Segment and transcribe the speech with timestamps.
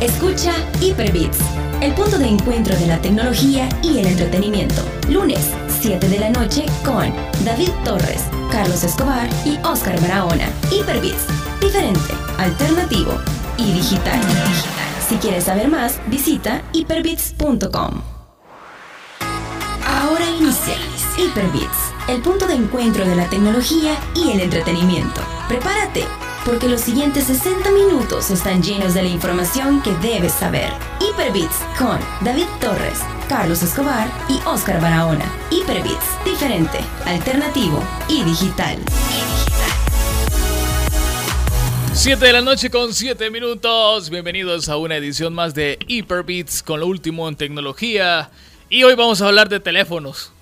[0.00, 1.40] Escucha Hyperbits,
[1.82, 4.82] el punto de encuentro de la tecnología y el entretenimiento.
[5.10, 5.50] Lunes,
[5.80, 7.12] 7 de la noche con
[7.44, 10.48] David Torres, Carlos Escobar y Oscar Barahona.
[10.70, 11.26] Hyperbits,
[11.60, 13.12] diferente, alternativo
[13.58, 14.18] y digital.
[15.06, 18.00] Si quieres saber más, visita hyperbits.com.
[19.86, 20.76] Ahora inicia
[21.18, 25.20] Hyperbits, el punto de encuentro de la tecnología y el entretenimiento.
[25.46, 26.06] Prepárate,
[26.50, 30.68] porque los siguientes 60 minutos están llenos de la información que debes saber.
[30.98, 32.98] Hyperbits con David Torres,
[33.28, 35.32] Carlos Escobar y Oscar Barahona.
[35.52, 38.78] Hyperbits, diferente, alternativo y digital.
[41.92, 44.10] 7 de la noche con 7 minutos.
[44.10, 48.28] Bienvenidos a una edición más de Hyperbits con lo último en tecnología.
[48.68, 50.32] Y hoy vamos a hablar de teléfonos.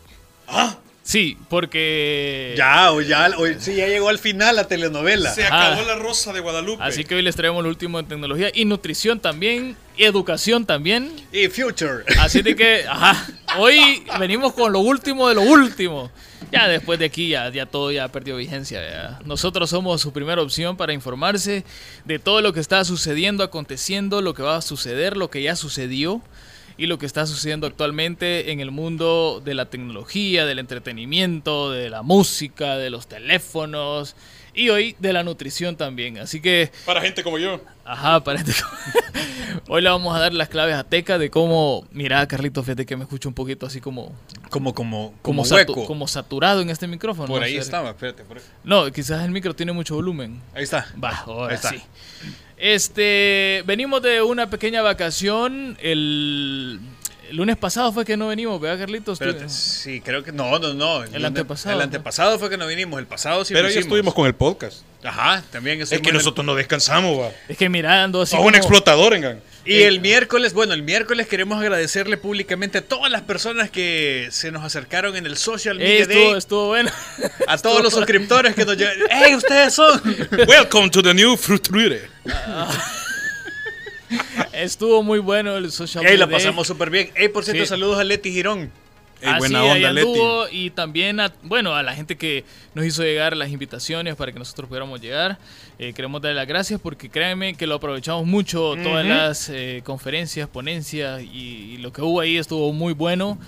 [0.46, 0.78] ¿Ah?
[1.08, 2.52] Sí, porque...
[2.54, 5.32] Ya, o ya, o, sí, ya llegó al final la telenovela.
[5.32, 6.84] Se acabó la Rosa de Guadalupe.
[6.84, 11.10] Así que hoy les traemos lo último en tecnología y nutrición también, y educación también.
[11.32, 12.04] Y future.
[12.18, 16.10] Así de que, ajá, hoy venimos con lo último de lo último.
[16.52, 18.86] Ya después de aquí ya, ya todo ya perdió vigencia.
[18.86, 19.18] ya.
[19.24, 21.64] Nosotros somos su primera opción para informarse
[22.04, 25.56] de todo lo que está sucediendo, aconteciendo, lo que va a suceder, lo que ya
[25.56, 26.20] sucedió
[26.78, 31.90] y lo que está sucediendo actualmente en el mundo de la tecnología, del entretenimiento, de
[31.90, 34.14] la música, de los teléfonos
[34.54, 36.18] y hoy de la nutrición también.
[36.18, 37.60] Así que, Para gente como yo.
[37.84, 38.52] ajá, para este-
[39.68, 42.96] hoy le vamos a dar las claves a Teca de cómo, mira, Carlito, fíjate que
[42.96, 44.12] me escucho un poquito así como
[44.50, 45.84] Como, como, como, como satu- hueco.
[45.86, 47.26] como saturado en este micrófono.
[47.28, 48.22] Por ahí estaba, espérate.
[48.24, 48.42] por ahí.
[48.64, 50.40] No, quizás el micro tiene mucho volumen.
[50.54, 50.86] Ahí está.
[51.02, 51.70] Va, ahora Ahí está.
[51.70, 51.82] sí.
[52.58, 55.76] Este, venimos de una pequeña vacación.
[55.80, 56.80] El,
[57.30, 59.18] el lunes pasado fue que no venimos, ¿verdad, Carlitos?
[59.52, 61.04] Sí, creo que no, no, no.
[61.04, 61.84] El antepasado, El ¿no?
[61.84, 64.82] antepasado fue que no vinimos, el pasado sí Pero ya estuvimos con el podcast.
[65.04, 67.30] Ajá, también Es que el- nosotros no descansamos, va.
[67.48, 68.32] Es que mira, ando así.
[68.32, 69.40] Sos un como- explotador, engan.
[69.68, 74.50] Y el miércoles, bueno, el miércoles queremos agradecerle públicamente a todas las personas que se
[74.50, 76.38] nos acercaron en el Social Ey, Media estuvo, Day.
[76.38, 76.90] estuvo bueno.
[77.46, 78.96] A todos los suscriptores que nos llegan.
[79.10, 80.00] ¡Ey, ustedes son!
[80.48, 82.08] Welcome to the new Fruiture.
[84.52, 86.38] estuvo muy bueno el social ¡Ey, la media.
[86.38, 87.10] pasamos súper bien!
[87.14, 87.68] ¡Ey, por cierto, Sí.
[87.68, 88.70] saludos a Leti Girón!
[89.20, 90.18] Ey, Así, buena onda, Leti.
[90.52, 94.38] Y también a, bueno, a la gente que nos hizo llegar las invitaciones para que
[94.38, 95.38] nosotros pudiéramos llegar.
[95.78, 98.74] Eh, queremos darle las gracias porque créanme que lo aprovechamos mucho.
[98.82, 103.38] Todas las eh, conferencias, ponencias y, y lo que hubo ahí estuvo muy bueno.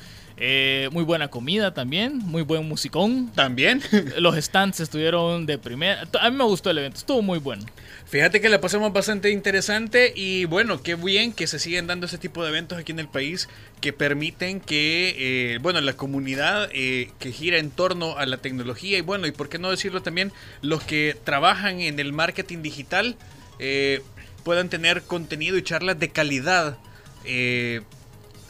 [0.43, 3.31] Eh, muy buena comida también, muy buen musicón.
[3.35, 3.83] ¿También?
[4.17, 6.09] Los stands estuvieron de primera.
[6.19, 7.63] A mí me gustó el evento, estuvo muy bueno.
[8.11, 12.19] Fíjate que la pasamos bastante interesante y bueno, qué bien que se siguen dando ese
[12.19, 13.49] tipo de eventos aquí en el país
[13.81, 18.99] que permiten que, eh, bueno, la comunidad eh, que gira en torno a la tecnología
[18.99, 23.15] y bueno, y por qué no decirlo también, los que trabajan en el marketing digital
[23.61, 24.03] eh,
[24.43, 26.79] puedan tener contenido y charlas de calidad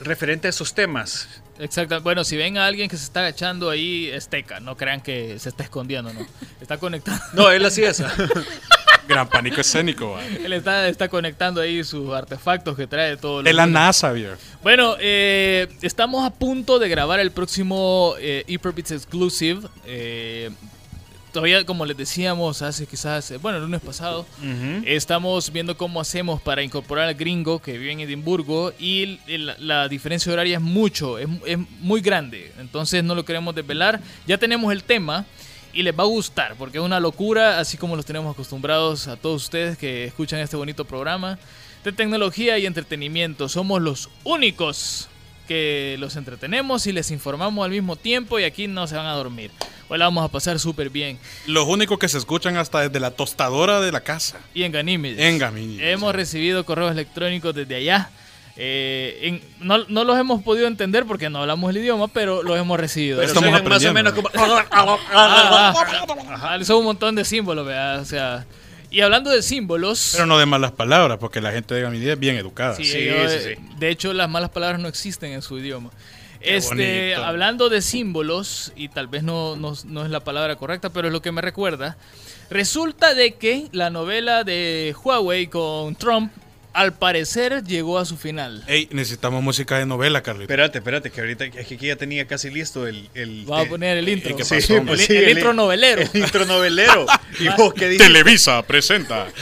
[0.01, 1.43] referente a esos temas.
[1.59, 2.01] Exacto.
[2.01, 4.61] Bueno, si ven a alguien que se está agachando ahí, es Teca.
[4.61, 6.27] No crean que se está escondiendo, no.
[6.63, 7.23] Está conectando.
[7.35, 8.07] No, él hacía eso.
[9.09, 10.25] Gran pánico escénico, va.
[10.25, 13.43] Él está, está conectando ahí sus artefactos que trae todo.
[13.43, 14.37] De la NASA, viejo.
[14.63, 19.61] Bueno, eh, estamos a punto de grabar el próximo eh, Hyperbits Exclusive.
[19.85, 20.51] Eh,
[21.33, 24.27] todavía, como les decíamos hace quizás, eh, bueno, el lunes pasado,
[24.85, 29.19] estamos viendo cómo hacemos para incorporar al gringo que vive en Edimburgo y
[29.59, 32.53] la diferencia horaria es mucho, es, es muy grande.
[32.59, 34.01] Entonces no lo queremos desvelar.
[34.27, 35.25] Ya tenemos el tema.
[35.73, 39.17] Y les va a gustar porque es una locura, así como los tenemos acostumbrados a
[39.17, 41.39] todos ustedes que escuchan este bonito programa
[41.85, 43.49] de tecnología y entretenimiento.
[43.49, 45.09] Somos los únicos
[45.47, 49.15] que los entretenemos y les informamos al mismo tiempo y aquí no se van a
[49.15, 49.51] dormir.
[49.89, 51.19] Hoy la vamos a pasar súper bien.
[51.47, 54.39] Los únicos que se escuchan hasta desde la tostadora de la casa.
[54.55, 55.19] Y en Ganímedes.
[55.19, 56.17] En Ganímedes, Hemos sí.
[56.17, 58.11] recibido correos electrónicos desde allá.
[58.57, 62.59] Eh, en- no, no los hemos podido entender porque no hablamos el idioma, pero los
[62.59, 63.19] hemos recibido.
[63.19, 64.29] Pero Estamos más o menos como...
[64.35, 65.75] Ah, ah,
[66.31, 68.01] ajá, son un montón de símbolos, ¿verdad?
[68.01, 68.45] O sea,
[68.91, 72.19] y hablando de símbolos, Pero no de malas palabras, porque la gente de Ganímedes es
[72.19, 72.75] bien educada.
[72.75, 73.75] sí, Sí, ellos, sí, eh, sí.
[73.79, 75.91] de hecho las malas palabras no existen en su idioma.
[76.43, 77.25] Qué Este, bonito.
[77.25, 81.13] hablando de símbolos, y tal vez no, no, no es la palabra correcta, pero es
[81.13, 81.97] lo que me recuerda,
[82.51, 86.33] resulta de que la novela de Huawei con Trump,
[86.73, 88.63] al parecer, llegó a su final.
[88.67, 90.45] Ey, necesitamos música de novela, Carlito.
[90.45, 93.09] Espérate, espérate, que ahorita que aquí ya tenía casi listo el...
[93.15, 94.37] el Voy a poner el intro.
[94.37, 94.55] ¿qué Sí,
[94.87, 96.03] pues El- sí, el intro novelero.
[96.13, 97.07] El intro novelero.
[97.39, 98.07] ¿Y vos qué dijiste?
[98.07, 99.27] Televisa presenta.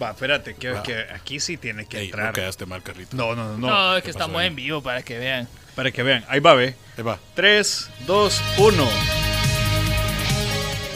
[0.00, 0.82] Va, espérate, que, Va.
[0.82, 2.26] que aquí sí tiene que Ey, entrar.
[2.28, 3.16] no quedaste mal, Carlito.
[3.16, 3.96] No, no, no, No, no.
[3.96, 4.46] es que ¿qué pasó estamos ahí?
[4.46, 5.48] en vivo para que vean.
[5.74, 6.24] Para que vean.
[6.28, 6.76] Ahí va, ve.
[6.96, 7.18] Ahí va.
[7.34, 8.88] 3, 2, 1.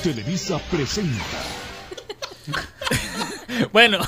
[0.05, 1.25] Televisa presenta
[3.73, 3.99] Bueno,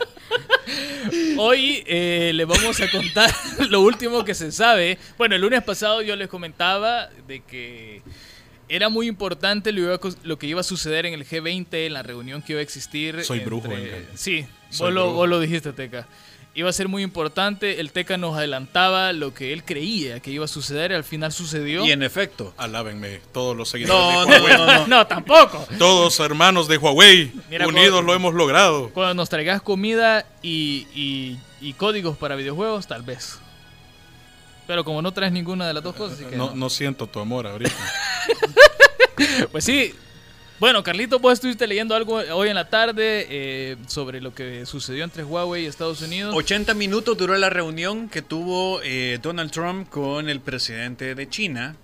[1.38, 3.30] hoy eh, les vamos a contar
[3.68, 4.98] lo último que se sabe.
[5.18, 8.02] Bueno, el lunes pasado yo les comentaba de que
[8.68, 9.98] era muy importante lo,
[10.38, 13.22] que iba a suceder en el G20, en la reunión que iba a existir.
[13.24, 13.68] Soy brujo.
[14.14, 16.06] Sí, Soy vos lo, vos lo dijiste, Teca.
[16.54, 17.80] Iba a ser muy importante.
[17.80, 20.92] El Teca nos adelantaba lo que él creía que iba a suceder.
[20.92, 21.82] Al final sucedió.
[21.86, 22.52] Y en efecto.
[22.58, 24.56] Alábenme, todos los seguidores No, de no, Huawei.
[24.58, 24.86] no, no.
[24.86, 25.66] no, tampoco.
[25.78, 28.90] Todos hermanos de Huawei, Mira, unidos cuando- lo hemos logrado.
[28.90, 33.38] Cuando nos traigas comida y, y- y códigos para videojuegos, tal vez.
[34.66, 36.54] Pero como no traes ninguna de las dos cosas, así que No, no.
[36.54, 37.72] no siento tu amor ahorita.
[39.52, 39.94] Pues sí.
[40.62, 45.02] Bueno, Carlito, vos estuviste leyendo algo hoy en la tarde eh, sobre lo que sucedió
[45.02, 46.32] entre Huawei y Estados Unidos.
[46.36, 51.74] 80 minutos duró la reunión que tuvo eh, Donald Trump con el presidente de China.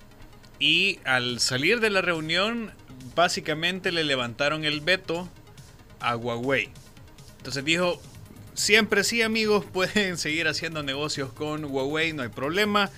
[0.61, 2.71] Y al salir de la reunión,
[3.17, 5.29] básicamente le levantaron el veto
[5.99, 6.69] a Huawei.
[7.39, 8.01] Entonces dijo,
[8.55, 12.93] siempre sí amigos, pueden seguir haciendo negocios con Huawei, no hay problema.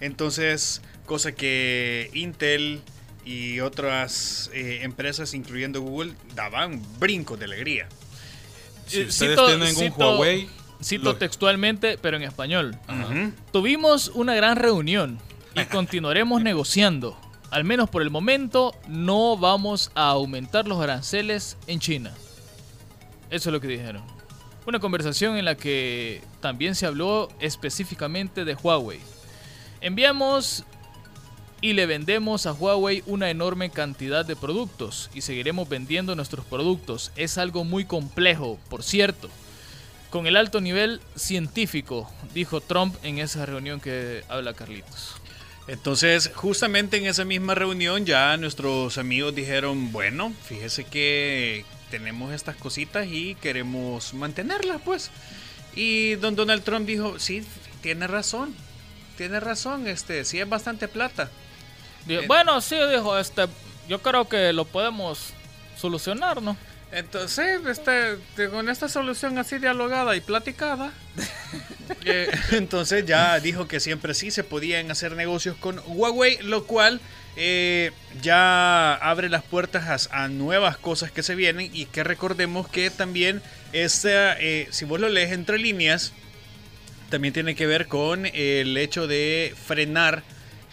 [0.00, 2.80] Entonces, cosa que Intel
[3.26, 7.88] y otras eh, empresas, incluyendo Google, daban brincos de alegría.
[8.86, 10.48] Si Eh, ustedes cito- tienen un cito- Huawei,
[10.82, 12.78] Cito lo- textualmente, pero en español.
[13.52, 15.18] Tuvimos una gran reunión
[15.54, 17.18] y continuaremos negociando.
[17.50, 22.12] Al menos por el momento, no vamos a aumentar los aranceles en China.
[23.30, 24.02] Eso es lo que dijeron.
[24.66, 29.00] Una conversación en la que también se habló específicamente de Huawei.
[29.80, 30.64] Enviamos
[31.66, 37.10] y le vendemos a Huawei una enorme cantidad de productos y seguiremos vendiendo nuestros productos.
[37.16, 39.28] Es algo muy complejo, por cierto.
[40.10, 45.16] Con el alto nivel científico, dijo Trump en esa reunión que habla Carlitos.
[45.66, 52.54] Entonces, justamente en esa misma reunión ya nuestros amigos dijeron, bueno, fíjese que tenemos estas
[52.54, 55.10] cositas y queremos mantenerlas, pues.
[55.74, 57.42] Y don Donald Trump dijo, sí,
[57.82, 58.54] tiene razón,
[59.16, 61.28] tiene razón, este, sí es bastante plata.
[62.06, 63.46] Dijo, bueno, sí, dijo, este,
[63.88, 65.32] yo creo que lo podemos
[65.76, 66.56] solucionar, ¿no?
[66.92, 68.16] Entonces, este,
[68.50, 70.92] con esta solución así dialogada y platicada,
[72.04, 77.00] eh, entonces ya dijo que siempre sí se podían hacer negocios con Huawei, lo cual
[77.34, 77.90] eh,
[78.22, 82.88] ya abre las puertas a, a nuevas cosas que se vienen y que recordemos que
[82.90, 83.42] también
[83.72, 86.12] esta, eh, si vos lo lees entre líneas,
[87.10, 90.22] también tiene que ver con el hecho de frenar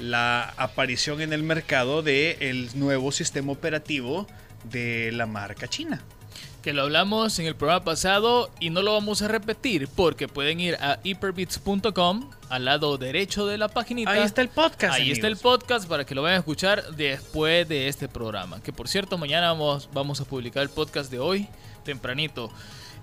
[0.04, 4.28] la aparición en el mercado del nuevo sistema operativo
[4.66, 6.02] de la marca china.
[6.62, 10.60] Que lo hablamos en el programa pasado y no lo vamos a repetir porque pueden
[10.60, 14.12] ir a hyperbits.com al lado derecho de la paginita.
[14.12, 14.96] Ahí está el podcast.
[14.96, 18.62] Ahí está el podcast para que lo vayan a escuchar después de este programa.
[18.62, 21.48] Que por cierto, mañana vamos, vamos a publicar el podcast de hoy,
[21.84, 22.52] tempranito.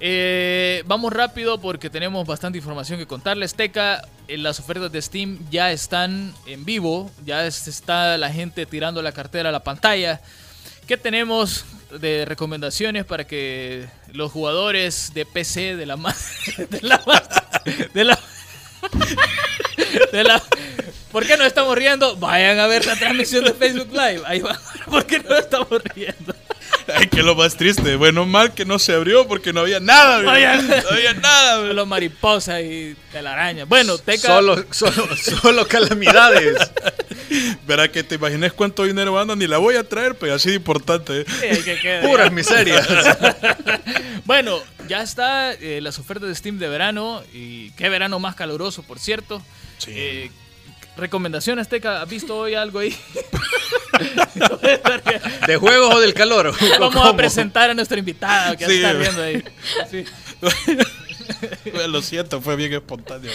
[0.03, 3.55] Eh, vamos rápido porque tenemos bastante información que contarles.
[3.55, 7.11] Teca, eh, las ofertas de Steam ya están en vivo.
[7.25, 10.21] Ya es- está la gente tirando la cartera a la pantalla.
[10.87, 11.65] ¿Qué tenemos
[12.01, 16.33] de recomendaciones para que los jugadores de PC de la más
[16.71, 17.01] de la
[17.93, 18.19] de la
[20.13, 20.43] de la
[21.13, 22.17] ¿Por qué no estamos riendo?
[22.17, 24.23] Vayan a ver la transmisión de Facebook Live.
[24.27, 24.57] Ahí va.
[24.91, 26.35] ¿Por qué no estamos riendo?
[26.95, 27.97] Ay, que lo más triste.
[27.97, 31.57] Bueno, mal que no se abrió porque no había nada, No había- No había nada.
[31.67, 33.65] Solo mariposa y telaraña.
[33.65, 34.29] Bueno, Teca.
[34.29, 36.57] Solo, solo, solo calamidades.
[37.67, 40.57] Verá que te imaginas cuánto dinero anda, ni la voy a traer, pero así de
[40.57, 41.23] importante.
[41.23, 41.25] ¿eh?
[41.57, 42.05] Sí, que quedar.
[42.07, 42.87] Puras miserias.
[44.25, 47.23] Bueno, ya está eh, las ofertas de Steam de verano.
[47.33, 49.43] Y qué verano más caluroso, por cierto.
[49.81, 49.93] Sí.
[49.95, 50.31] Eh,
[50.97, 52.03] recomendaciones, Teca.
[52.03, 52.95] ¿Has visto hoy algo ahí?
[55.47, 56.55] ¿De juegos o del calor?
[56.79, 57.07] Vamos ¿Cómo?
[57.07, 59.43] a presentar a nuestra invitada que Sí, está viendo ahí.
[59.91, 60.05] Sí.
[61.89, 63.31] Lo siento, fue bien espontáneo.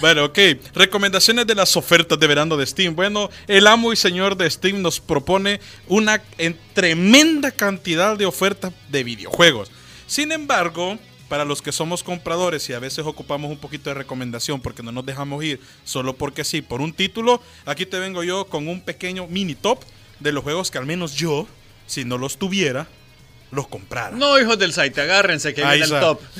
[0.00, 0.38] Bueno, ok.
[0.74, 2.94] Recomendaciones de las ofertas de verano de Steam.
[2.96, 8.72] Bueno, el amo y señor de Steam nos propone una en- tremenda cantidad de ofertas
[8.88, 9.70] de videojuegos.
[10.06, 10.98] Sin embargo,
[11.28, 14.92] para los que somos compradores y a veces ocupamos un poquito de recomendación porque no
[14.92, 18.80] nos dejamos ir solo porque sí, por un título, aquí te vengo yo con un
[18.80, 19.80] pequeño mini top
[20.20, 21.46] de los juegos que al menos yo,
[21.86, 22.88] si no los tuviera,
[23.50, 24.16] los comprara.
[24.16, 26.20] No, hijos del site, agárrense que viene el top.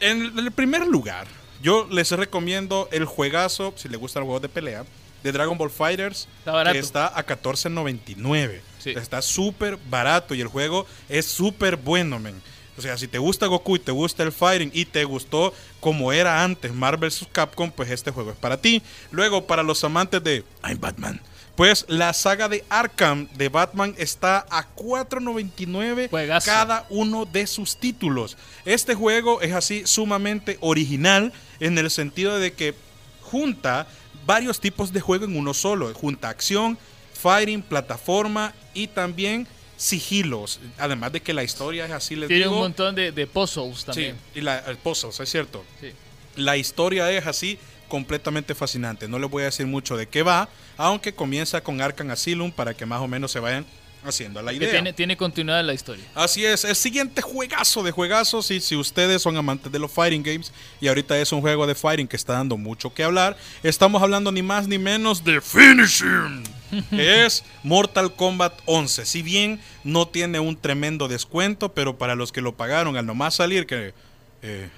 [0.00, 1.28] En el primer lugar,
[1.62, 4.84] yo les recomiendo el juegazo, si les gustan los juegos de pelea,
[5.22, 8.60] de Dragon Ball Fighters, Está que está a 14.99.
[8.80, 8.90] Sí.
[8.90, 12.34] Está súper barato y el juego es súper bueno, men.
[12.76, 16.12] O sea, si te gusta Goku y te gusta el fighting y te gustó como
[16.12, 17.26] era antes Marvel vs.
[17.30, 18.82] Capcom, pues este juego es para ti.
[19.10, 21.20] Luego, para los amantes de I'm Batman,
[21.54, 26.46] Pues la saga de Arkham de Batman está a 4.99 Juegazo.
[26.46, 28.38] cada uno de sus títulos.
[28.64, 32.74] Este juego es así sumamente original en el sentido de que
[33.20, 33.86] junta
[34.24, 35.92] varios tipos de juego en uno solo.
[35.92, 36.78] Junta acción,
[37.12, 39.46] fighting, plataforma y también
[39.82, 40.60] sigilos.
[40.78, 42.54] Además de que la historia es así, les Tiene digo.
[42.54, 44.16] un montón de, de puzzles Sí, también.
[44.34, 45.64] y la, puzzles, es cierto.
[45.80, 45.90] Sí.
[46.36, 47.58] La historia es así
[47.88, 49.08] completamente fascinante.
[49.08, 52.74] No les voy a decir mucho de qué va, aunque comienza con Arkham Asylum para
[52.74, 53.66] que más o menos se vayan
[54.04, 54.70] haciendo la Que idea.
[54.70, 56.04] tiene, tiene continuidad en la historia.
[56.14, 60.22] Así es, el siguiente juegazo de juegazos, y si ustedes son amantes de los fighting
[60.22, 64.02] games, y ahorita es un juego de fighting que está dando mucho que hablar, estamos
[64.02, 66.42] hablando ni más ni menos de Finishing,
[66.90, 69.04] que es Mortal Kombat 11.
[69.06, 73.34] Si bien no tiene un tremendo descuento, pero para los que lo pagaron al nomás
[73.34, 73.94] salir, que
[74.42, 74.68] eh,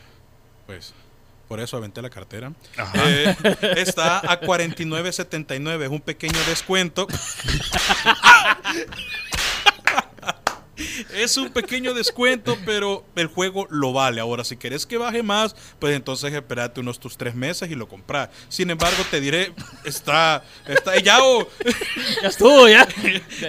[0.66, 0.94] pues
[1.48, 2.52] por eso aventé la cartera,
[2.94, 3.36] eh,
[3.76, 7.06] está a 49.79, es un pequeño descuento.
[11.12, 14.20] Es un pequeño descuento, pero el juego lo vale.
[14.20, 17.88] Ahora, si querés que baje más, pues entonces espérate unos tus tres meses y lo
[17.88, 18.30] compras.
[18.48, 19.52] Sin embargo, te diré,
[19.84, 21.46] está, está, ya, oh,
[22.22, 22.86] Ya estuvo, ya.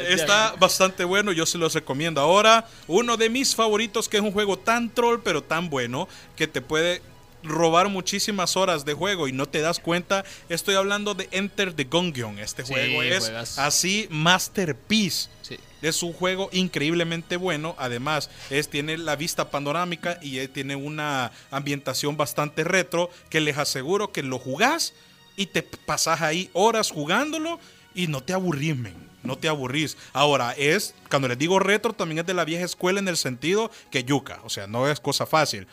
[0.09, 1.31] está bastante bueno.
[1.31, 2.21] Yo se los recomiendo.
[2.21, 6.47] Ahora, uno de mis favoritos, que es un juego tan troll, pero tan bueno, que
[6.47, 7.01] te puede
[7.45, 10.25] robar muchísimas horas de juego y no te das cuenta.
[10.49, 12.39] Estoy hablando de Enter the Gungeon.
[12.39, 15.29] Este Sí, juego es así masterpiece.
[15.41, 15.57] Sí.
[15.81, 17.75] Es un juego increíblemente bueno.
[17.77, 23.57] Además, es, tiene la vista panorámica y eh, tiene una ambientación bastante retro que les
[23.57, 24.93] aseguro que lo jugás
[25.37, 27.59] y te pasas ahí horas jugándolo
[27.93, 29.05] y no te aburrís, men.
[29.23, 29.97] No te aburrís.
[30.13, 33.71] Ahora, es, cuando les digo retro, también es de la vieja escuela en el sentido
[33.89, 34.39] que yuca.
[34.43, 35.67] O sea, no es cosa fácil.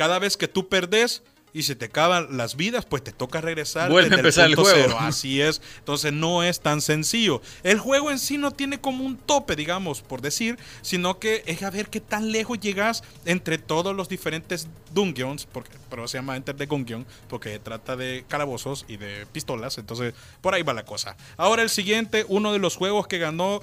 [0.00, 3.90] Cada vez que tú perdes y se te acaban las vidas, pues te toca regresar.
[3.90, 4.86] Vuelve a empezar el punto juego.
[4.86, 4.96] cero.
[4.98, 5.60] Así es.
[5.76, 7.42] Entonces no es tan sencillo.
[7.64, 11.62] El juego en sí no tiene como un tope, digamos, por decir, sino que es
[11.62, 16.34] a ver qué tan lejos llegas entre todos los diferentes dungeons, porque, pero se llama
[16.34, 19.76] Enter the Gungeon, porque trata de calabozos y de pistolas.
[19.76, 21.14] Entonces, por ahí va la cosa.
[21.36, 23.60] Ahora el siguiente, uno de los juegos que ganó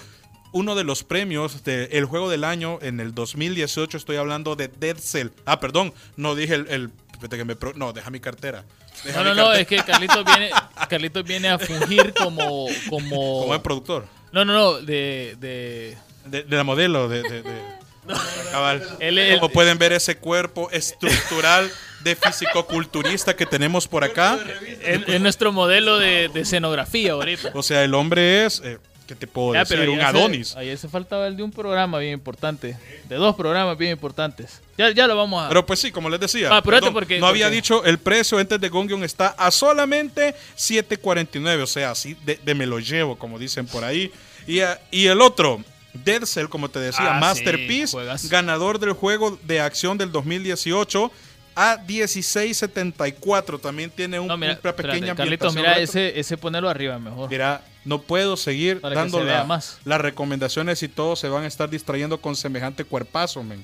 [0.58, 3.98] uno de los premios del juego del año en el 2018.
[3.98, 5.30] Estoy hablando de Dead Cell.
[5.46, 6.68] Ah, perdón, no dije el.
[6.70, 8.64] el- espérate que me pro- no, deja mi cartera.
[9.04, 10.50] Deja No, mi no, no, es que Carlitos viene,
[10.90, 12.68] Carlitos viene a fungir como.
[12.90, 13.42] como...
[13.42, 14.06] Como el productor.
[14.32, 15.36] No, no, no, de.
[15.40, 15.98] de...
[16.26, 17.22] De, de la modelo, de.
[17.24, 17.62] de, de-
[18.52, 18.82] cabal.
[19.00, 21.72] Él- él- Como pueden ver ese cuerpo estructural
[22.04, 24.40] de fisicoculturista que tenemos por acá.
[24.82, 27.52] Es, es nuestro modelo de, de escenografía ahorita.
[27.54, 28.62] O sea, el hombre es.
[28.64, 29.78] eh, ¿Qué te puedo Ya, decir?
[29.78, 30.56] pero Un ayer se- Adonis.
[30.58, 32.78] ayer se faltaba el de un programa bien importante.
[33.08, 34.62] De dos programas bien importantes.
[34.78, 35.48] Ya, ya lo vamos a.
[35.48, 36.50] Pero pues sí, como les decía.
[36.52, 41.64] Ah, perdón, porque- no había dicho el precio antes de Gongion está a solamente 7.49.
[41.64, 44.12] O sea, así de, de me lo llevo, como dicen por ahí.
[44.46, 44.60] Y,
[44.92, 47.98] y el otro, Dead Cell, como te decía, Ah, Masterpiece,
[48.30, 51.12] ganador del juego de acción del 2018
[51.56, 53.60] a 16.74.
[53.60, 57.30] También tiene un, no, mira, una pequeña espérate, Carlitos, mira ese, ese ponerlo arriba mejor.
[57.30, 59.80] Mira, no puedo seguir Para que dando se vea la- más.
[59.86, 63.64] las recomendaciones y todos se van a estar distrayendo con semejante cuerpazo, men.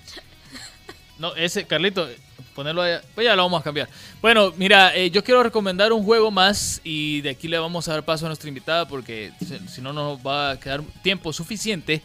[1.19, 2.07] No, ese, Carlito,
[2.55, 3.01] ponerlo allá.
[3.13, 3.87] Pues ya lo vamos a cambiar.
[4.21, 7.93] Bueno, mira, eh, yo quiero recomendar un juego más y de aquí le vamos a
[7.93, 9.31] dar paso a nuestra invitada porque
[9.69, 12.01] si, no nos va a quedar tiempo suficiente.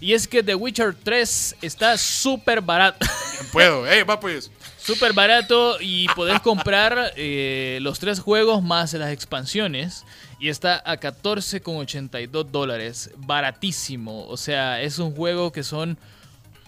[0.00, 3.04] Y es que The Witcher 3 está súper barato.
[3.52, 4.50] Puedo, eh, va pues.
[4.78, 10.04] Súper barato y podés comprar eh, los tres juegos más las expansiones.
[10.42, 13.10] Y está a 14,82 dólares.
[13.16, 14.26] Baratísimo.
[14.26, 15.96] O sea, es un juego que son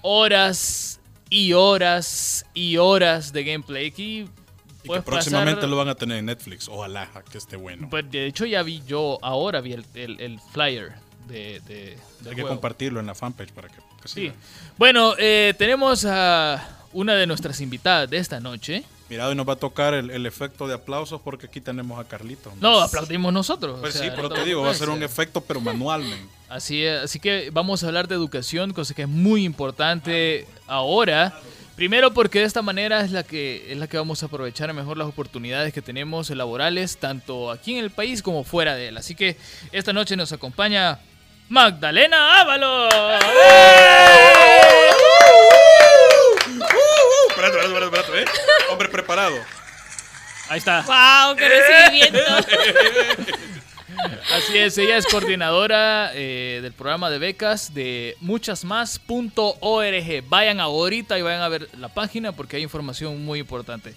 [0.02, 3.86] horas y horas y horas de gameplay.
[3.88, 4.26] Aquí
[4.84, 6.68] Y que próximamente pasar- lo van a tener en Netflix.
[6.68, 7.88] Ojalá que esté bueno.
[7.90, 10.92] Pues, de hecho, ya vi yo, ahora vi el, el- el flyer
[11.26, 12.48] de, de- del Hay que juego.
[12.50, 14.14] compartirlo en la fanpage para que, que Sí.
[14.20, 14.34] siga.
[14.78, 18.84] Bueno, eh, tenemos a una de nuestras invitadas de esta noche.
[19.10, 22.04] Mira, hoy nos va a tocar el, el efecto de aplausos porque aquí tenemos a
[22.04, 22.52] Carlito.
[22.60, 23.78] No, aplaudimos nosotros.
[23.80, 25.22] Pues o sí, pero te digo, va a ser un preocuparse.
[25.22, 26.28] efecto, pero manual, men.
[26.48, 31.38] Así, es, así que vamos a hablar de educación, cosa que es muy importante ahora.
[31.74, 34.96] Primero porque de esta manera es la que es la que vamos a aprovechar mejor
[34.96, 38.96] las oportunidades que tenemos laborales tanto aquí en el país como fuera de él.
[38.96, 39.36] Así que
[39.72, 41.00] esta noche nos acompaña
[41.48, 42.94] Magdalena Ábalos.
[47.46, 48.24] Espérate, espérate, espérate, ¿eh?
[48.70, 49.36] Hombre preparado.
[50.48, 50.82] Ahí está.
[50.82, 51.36] ¡Wow!
[51.36, 52.18] ¡Qué recibimiento!
[54.32, 60.24] Así es, ella es coordinadora eh, del programa de becas de muchasmas.org.
[60.28, 63.94] Vayan ahorita y vayan a ver la página porque hay información muy importante.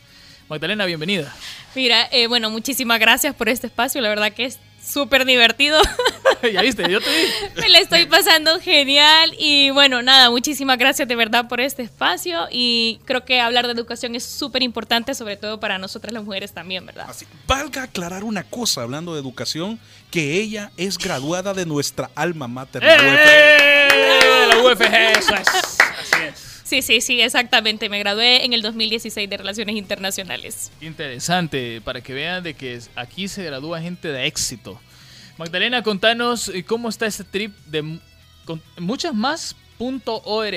[0.48, 1.34] Magdalena, bienvenida.
[1.76, 4.02] Mira, eh, bueno, muchísimas gracias por este espacio.
[4.02, 5.82] La verdad que es súper divertido.
[6.54, 7.28] ya viste, yo te vi.
[7.62, 12.48] Me la estoy pasando genial y bueno, nada, muchísimas gracias de verdad por este espacio
[12.52, 16.54] y creo que hablar de educación es súper importante, sobre todo para nosotras las mujeres
[16.54, 17.08] también, ¿verdad?
[17.10, 19.80] Así, valga aclarar una cosa hablando de educación,
[20.12, 22.84] que ella es graduada de nuestra alma mater.
[22.84, 24.48] la ¡Eh!
[24.48, 25.48] La UFG, eso es.
[25.80, 26.48] Así es.
[26.68, 27.88] Sí, sí, sí, exactamente.
[27.88, 30.70] Me gradué en el 2016 de Relaciones Internacionales.
[30.82, 34.78] Interesante, para que vean de que aquí se gradúa gente de éxito.
[35.38, 38.00] Magdalena, contanos eh, cómo está este trip de
[38.80, 40.56] muchas más.org.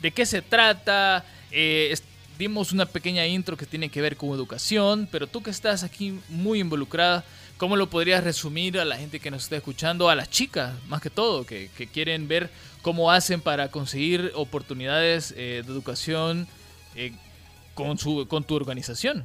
[0.00, 1.24] ¿De qué se trata?
[1.50, 1.92] Eh,
[2.38, 6.16] dimos una pequeña intro que tiene que ver con educación, pero tú que estás aquí
[6.28, 7.24] muy involucrada,
[7.56, 11.02] ¿cómo lo podrías resumir a la gente que nos está escuchando, a las chicas más
[11.02, 12.50] que todo, que, quieren ver
[12.82, 16.46] cómo hacen para conseguir oportunidades eh, de educación
[17.74, 19.24] con, su, con tu organización?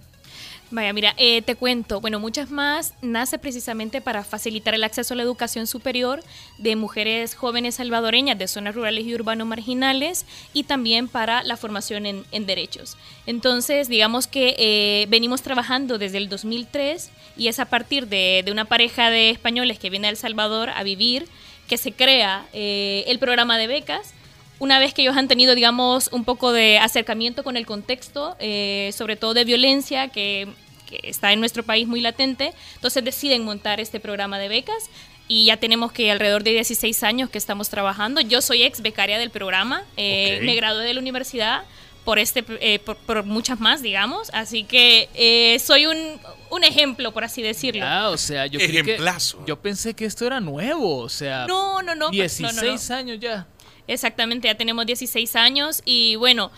[0.71, 1.99] Vaya, mira, eh, te cuento.
[1.99, 6.23] Bueno, Muchas Más nace precisamente para facilitar el acceso a la educación superior
[6.59, 12.05] de mujeres jóvenes salvadoreñas de zonas rurales y urbanos marginales y también para la formación
[12.05, 12.97] en, derechos.
[13.25, 18.51] Entonces, digamos que eh, venimos trabajando desde el 2003 y es a partir de, de
[18.51, 21.27] una pareja de españoles que viene a El Salvador a vivir
[21.69, 24.13] que se crea eh, el programa de becas
[24.59, 28.91] una vez que ellos han tenido, digamos, un poco de acercamiento con el contexto, eh,
[28.95, 30.47] sobre todo de violencia que,
[30.87, 34.89] que está en nuestro país muy latente, entonces deciden montar este programa de becas
[35.27, 38.19] y ya tenemos que alrededor de 16 años que estamos trabajando.
[38.21, 40.45] Yo soy ex becaria del programa, eh, Ok.
[40.45, 41.63] me gradué de la universidad
[42.03, 47.11] por, este, eh, por, por muchas más, digamos, así que eh, soy un, un ejemplo,
[47.11, 47.85] por así decirlo.
[47.85, 48.97] Ah, o sea, yo creí que-
[49.45, 52.09] yo pensé que esto era nuevo, o sea, No, no, no.
[52.09, 52.95] 16 no, no, no.
[52.95, 53.45] años ya.
[53.89, 56.51] Exactamente, ya tenemos 16 años y bueno,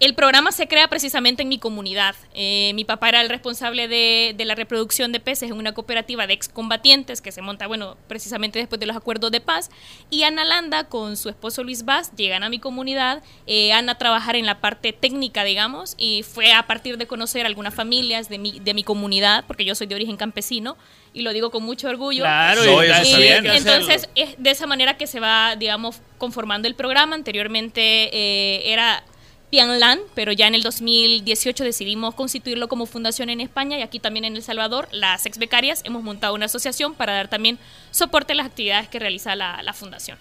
[0.00, 2.14] el programa se crea precisamente en mi comunidad.
[2.34, 6.26] Eh, mi papá era el responsable de, de la reproducción de peces en una cooperativa
[6.26, 9.70] de excombatientes que se monta, bueno, precisamente después de los acuerdos de paz.
[10.10, 13.96] Y Ana Landa con su esposo Luis Vaz llegan a mi comunidad, eh, han a
[13.96, 18.38] trabajar en la parte técnica, digamos, y fue a partir de conocer algunas familias de
[18.38, 20.76] mi, de mi comunidad, porque yo soy de origen campesino
[21.12, 22.24] y lo digo con mucho orgullo.
[22.24, 23.46] Claro, No, y eso hay está que bien.
[23.46, 27.14] Entonces, es de esa manera que se va, digamos, conformando el programa.
[27.14, 29.04] Anteriormente eh, era
[29.50, 34.24] Pianlan, pero ya en el 2018 decidimos constituirlo como fundación en España y aquí también
[34.24, 37.58] en El Salvador, las ex becarias, hemos montado una asociación para dar también
[37.92, 40.18] soporte a las actividades que realiza la, la fundación.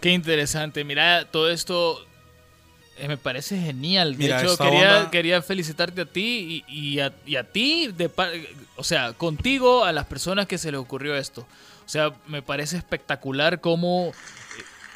[0.00, 0.82] Qué interesante.
[0.84, 2.04] Mira, todo esto
[2.98, 4.12] eh, me parece genial.
[4.12, 7.88] De Mira, hecho, quería, onda- quería felicitarte a ti y, y a, y a ti,
[7.96, 8.32] de, par-
[8.76, 11.46] o sea, contigo, a las personas que se les ocurrió esto.
[11.86, 14.12] O sea, me parece espectacular cómo...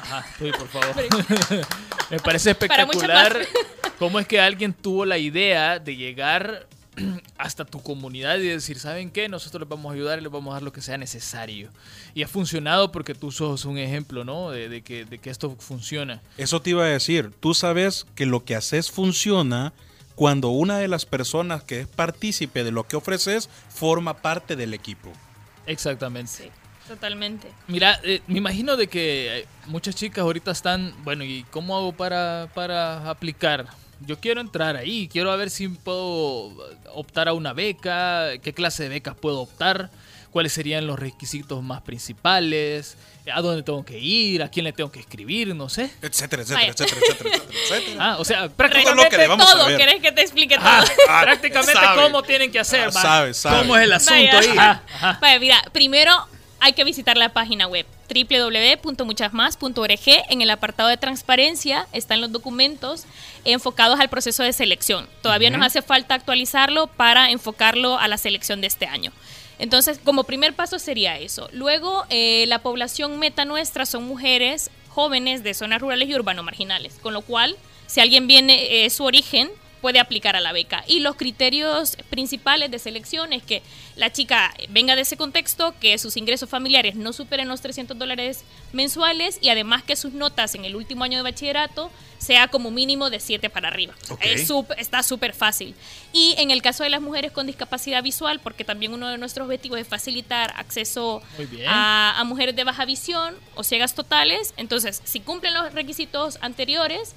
[0.02, 0.94] Ajá, sí, por favor.
[2.10, 3.38] me parece espectacular
[3.98, 6.66] cómo es que alguien tuvo la idea de llegar
[7.38, 9.28] hasta tu comunidad y decir, ¿saben qué?
[9.28, 11.70] Nosotros les vamos a ayudar y les vamos a dar lo que sea necesario.
[12.14, 14.50] Y ha funcionado porque tú sos un ejemplo, ¿no?
[14.50, 16.20] De, de que, de que esto funciona.
[16.36, 17.30] Eso te iba a decir.
[17.40, 19.72] Tú sabes que lo que haces funciona
[20.14, 24.74] cuando una de las personas que es partícipe de lo que ofreces forma parte del
[24.74, 25.10] equipo.
[25.66, 26.30] Exactamente.
[26.30, 26.50] Sí,
[26.88, 27.48] totalmente.
[27.68, 31.92] Mira, eh, me imagino de que eh, muchas chicas ahorita están, bueno, ¿y cómo hago
[31.92, 33.66] para, para aplicar?
[34.04, 36.52] Yo quiero entrar ahí, quiero ver si puedo
[36.92, 39.90] optar a una beca, qué clase de becas puedo optar,
[40.32, 42.96] cuáles serían los requisitos más principales,
[43.32, 45.88] a dónde tengo que ir, a quién le tengo que escribir, no sé.
[46.02, 47.96] Etcétera, etcétera, etcétera, etcétera, etcétera, etcétera.
[48.04, 49.76] Ah, o sea, Todo prácticamente lo que le vamos a todo, ver.
[49.78, 50.66] ¿querés que te explique todo?
[50.66, 52.02] Ah, Ah, prácticamente sabe.
[52.02, 53.58] cómo tienen que hacer, Ah, sabe, sabe.
[53.60, 54.38] ¿Cómo es el asunto Vaya.
[54.40, 54.58] ahí?
[54.58, 55.18] Ajá, ajá.
[55.20, 56.12] Vaya, mira, primero
[56.62, 60.00] hay que visitar la página web www.muchasmas.org.
[60.30, 63.04] En el apartado de transparencia están los documentos
[63.44, 65.08] enfocados al proceso de selección.
[65.22, 69.10] Todavía nos hace falta actualizarlo para enfocarlo a la selección de este año.
[69.58, 71.48] Entonces, como primer paso sería eso.
[71.52, 76.94] Luego, eh, la población meta nuestra son mujeres jóvenes de zonas rurales y urbano marginales,
[77.02, 77.56] con lo cual,
[77.88, 79.50] si alguien viene, eh, su origen,
[79.82, 80.82] puede aplicar a la beca.
[80.86, 83.62] Y los criterios principales de selección es que
[83.96, 88.44] la chica venga de ese contexto, que sus ingresos familiares no superen los 300 dólares
[88.72, 93.10] mensuales y además que sus notas en el último año de bachillerato sea como mínimo
[93.10, 93.94] de 7 para arriba.
[94.32, 95.74] Es sup- está súper fácil.
[96.12, 99.44] Y en el caso de las mujeres con discapacidad visual, porque también uno de nuestros
[99.46, 101.20] objetivos es facilitar acceso
[101.68, 107.14] a mujeres de baja visión o ciegas totales, entonces si cumplen los requisitos anteriores,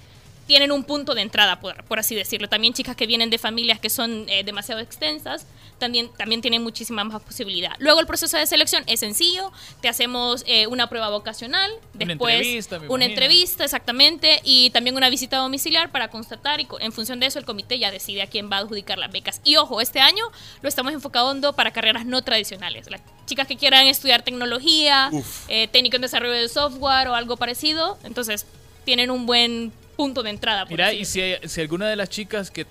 [0.47, 2.47] tienen un punto de entrada, por, por así decirlo.
[2.47, 5.45] También chicas que vienen de familias que son eh, demasiado extensas,
[5.77, 7.73] también, también tienen muchísima más posibilidad.
[7.79, 12.35] Luego el proceso de selección es sencillo, te hacemos eh, una prueba vocacional, Una después
[12.35, 17.19] entrevista, me una entrevista, exactamente, y también una visita domiciliar para constatar y en función
[17.19, 19.41] de eso el comité ya decide a quién va a adjudicar las becas.
[19.43, 20.25] Y ojo, este año
[20.61, 22.89] lo estamos enfocando para carreras no tradicionales.
[22.89, 25.09] Las chicas que quieran estudiar tecnología,
[25.47, 28.45] eh, técnico en desarrollo de software o algo parecido, entonces
[28.85, 30.63] tienen un buen punto de entrada.
[30.65, 32.65] por Mira, y si, hay- si alguna de las chicas que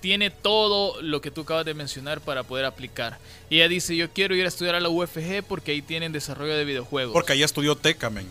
[0.00, 3.18] tiene todo lo que tú acabas de mencionar para poder aplicar,
[3.50, 6.54] y ella dice, yo quiero ir a estudiar a la UFG porque ahí tienen desarrollo
[6.56, 7.12] de videojuegos.
[7.12, 8.28] Porque ahí estudió Teca, men.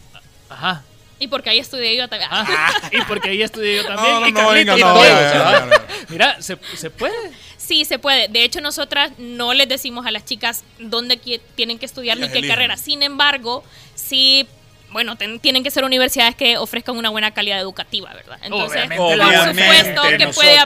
[0.50, 0.84] Ajá.
[1.20, 2.30] Y porque ahí estudié yo también.
[2.32, 2.90] Ajá.
[2.92, 4.14] y porque ahí estudié yo también.
[4.14, 5.86] No, no, y no, venga, no, todo, venga.
[6.10, 7.32] Mira, se, se puede.
[7.58, 8.28] Sí, se puede.
[8.28, 11.18] De hecho, nosotras no les decimos a las chicas dónde
[11.56, 12.50] tienen que estudiar ni qué eligen.
[12.56, 12.78] carrera.
[12.78, 13.64] Sin embargo,
[13.96, 14.48] sí,
[14.92, 18.40] bueno, ten- tienen que ser universidades que ofrezcan una buena calidad educativa, ¿verdad?
[18.44, 20.58] Entonces, Obviamente, por supuesto que puede.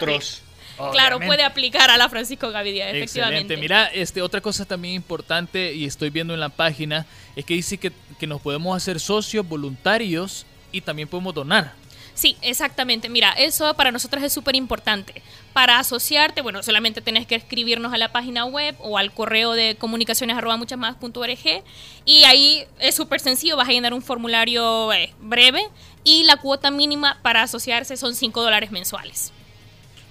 [0.91, 3.53] Claro, puede aplicar a la Francisco Gavidia, efectivamente.
[3.53, 3.57] Excelente.
[3.57, 7.05] Mira, este, otra cosa también importante, y estoy viendo en la página,
[7.35, 11.73] es que dice que, que nos podemos hacer socios voluntarios y también podemos donar.
[12.15, 13.09] Sí, exactamente.
[13.09, 15.21] Mira, eso para nosotros es súper importante.
[15.53, 19.75] Para asociarte, bueno, solamente tenés que escribirnos a la página web o al correo de
[19.75, 21.37] comunicaciones arroba muchas más punto org,
[22.05, 25.61] y ahí es súper sencillo, vas a llenar un formulario eh, breve
[26.05, 29.33] y la cuota mínima para asociarse son 5 dólares mensuales.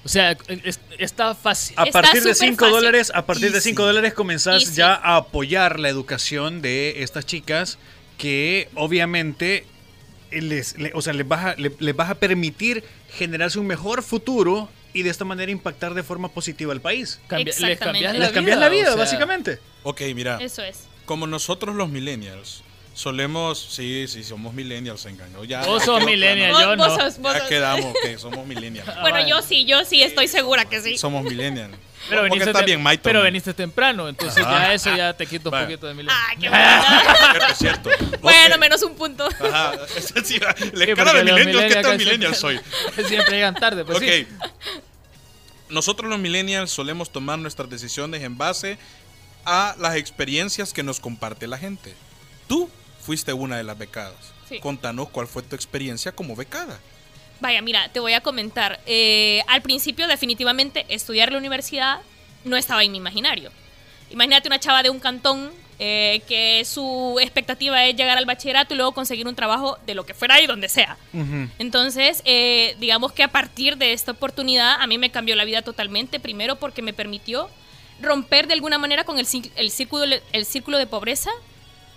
[0.05, 1.75] O sea, es- está fácil.
[1.79, 2.75] A Está partir de súper 5 fácil.
[2.77, 3.71] dólares, a partir de Easy.
[3.71, 4.75] 5 dólares comenzás Easy.
[4.77, 7.79] ya a apoyar la educación de estas chicas
[8.19, 9.65] que obviamente
[10.31, 12.85] les, le- o sea, les, vas a, le- les vas a permitir
[13.17, 17.21] generarse un mejor futuro y de esta manera impactar de forma positiva al país.
[17.29, 18.33] Cambia- les cambias la Les vida.
[18.33, 19.59] cambias la vida, o sea, básicamente.
[19.83, 20.39] Ok, mira.
[20.41, 20.85] Eso es.
[21.05, 22.63] Como nosotros los millennials
[22.95, 25.45] solemos, sí, sí, somos millennials, se engañó.
[25.45, 26.99] Ya, Vos sos millennial, yo Vos- vos no.
[26.99, 28.89] sos- vos Ya quedamos que somos millennials.
[29.01, 30.99] Bueno, yo sí, yo sí estoy segura que sí.
[30.99, 31.75] Somos millennials.
[32.09, 33.03] Pero Porque veniste, está bien, Maito.
[33.03, 34.59] pero veniste temprano, entonces Ajá.
[34.69, 35.67] ya eso ya te quita un Vale.
[35.67, 36.15] poquito de milenio.
[36.17, 37.55] Ah, qué bonita.
[37.55, 38.19] Cierto, cierto.
[38.21, 39.29] Bueno, menos un punto.
[39.29, 39.75] Ajá.
[40.25, 40.55] Sí, la
[40.87, 42.59] Sí, cara de millennials, ¿qué tan millennial soy?
[43.07, 44.05] siempre- llegan tarde, pues ok.
[44.05, 44.27] sí.
[45.69, 48.79] Nosotros los millennials solemos tomar nuestras decisiones en base
[49.45, 51.95] a las experiencias que nos comparte la gente.
[52.49, 52.69] Tú
[53.05, 54.33] fuiste una de las becadas.
[54.49, 54.59] Sí.
[54.59, 56.81] Contanos cuál fue tu experiencia como becada.
[57.41, 58.81] Vaya, mira, te voy a comentar.
[58.87, 62.01] Eh, al principio, definitivamente, estudiar la universidad
[62.45, 63.51] no estaba en mi imaginario.
[64.11, 68.77] Imagínate una chava de un cantón eh, que su expectativa es llegar al bachillerato y
[68.77, 70.99] luego conseguir un trabajo de lo que fuera y donde sea.
[71.59, 75.63] Entonces, eh, digamos que a partir de esta oportunidad a mí me cambió la vida
[75.63, 76.21] totalmente.
[76.21, 77.49] Primero porque me permitió
[78.03, 81.31] romper de alguna manera con el, cí- el, círculo, el círculo de pobreza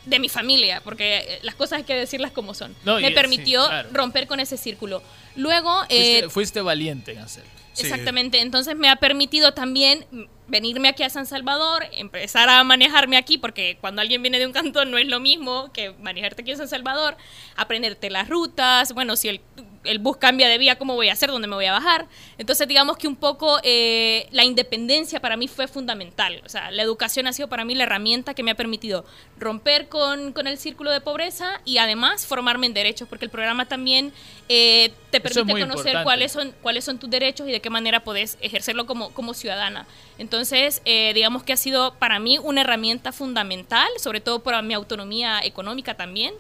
[0.05, 2.75] de mi familia, porque eh, las cosas hay que decirlas como son.
[2.83, 3.89] No, y- me sí, permitió claro.
[3.91, 5.01] romper con ese círculo.
[5.35, 7.49] Luego, eh, Fuiste, fuiste valiente en hacerlo.
[7.73, 7.83] Sí.
[7.87, 10.05] Exactamente, entonces me ha permitido también
[10.47, 14.53] venirme aquí a San Salvador, empezar a manejarme aquí, porque cuando alguien viene de un
[14.53, 17.17] cantón no es lo mismo que manejarte aquí en San Salvador,
[17.55, 19.41] aprenderte las rutas, bueno, si el,
[19.83, 21.29] el bus cambia de vía, ¿cómo voy a hacer?
[21.29, 22.07] ¿Dónde me voy a bajar?
[22.37, 26.83] Entonces digamos que un poco eh, la independencia para mí fue fundamental, o sea, la
[26.83, 29.05] educación ha sido para mí la herramienta que me ha permitido
[29.37, 33.67] romper con, con el círculo de pobreza y además formarme en derechos, porque el programa
[33.67, 34.13] también
[34.49, 38.03] eh, te es permite conocer cuáles son, cuáles son tus derechos y de qué manera
[38.03, 39.85] podés ejercerlo como, como ciudadana.
[40.17, 44.73] Entonces, eh, digamos que ha sido para mí una herramienta fundamental, sobre todo para mi
[44.73, 46.33] autonomía económica también.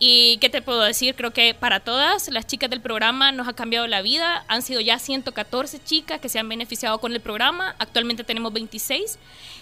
[0.00, 3.52] Y qué te puedo decir, creo que para todas las chicas del programa nos ha
[3.52, 4.44] cambiado la vida.
[4.48, 7.76] Han sido ya 114 chicas que se han beneficiado con el programa.
[7.78, 9.18] Actualmente tenemos 26.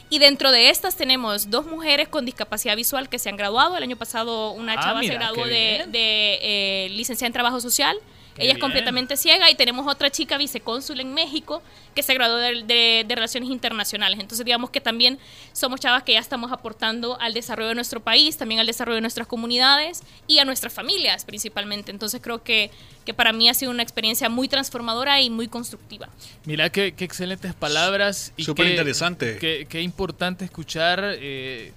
[0.08, 3.76] Y dentro de estas tenemos dos mujeres con discapacidad visual que se han graduado.
[3.76, 7.60] El año pasado una Ah, chava mira, se graduó de, de, eh, licenciada en trabajo
[7.60, 7.96] social.
[8.34, 11.62] Qué Ella es completamente ciega y tenemos otra chica vicecónsul en México
[11.94, 14.18] que se graduó de, de- de Relaciones Internacionales.
[14.20, 15.18] Entonces, digamos que también
[15.52, 19.00] somos chavas que ya estamos aportando al desarrollo de nuestro país, también al desarrollo de
[19.02, 21.90] nuestras comunidades y a nuestras familias principalmente.
[21.90, 22.70] Entonces, creo que,
[23.04, 26.08] que para mí ha sido una experiencia muy transformadora y muy constructiva.
[26.46, 28.32] Mira qué, qué excelentes palabras.
[28.38, 29.36] Súper interesante.
[29.38, 31.72] Qué, qué importante escuchar eh,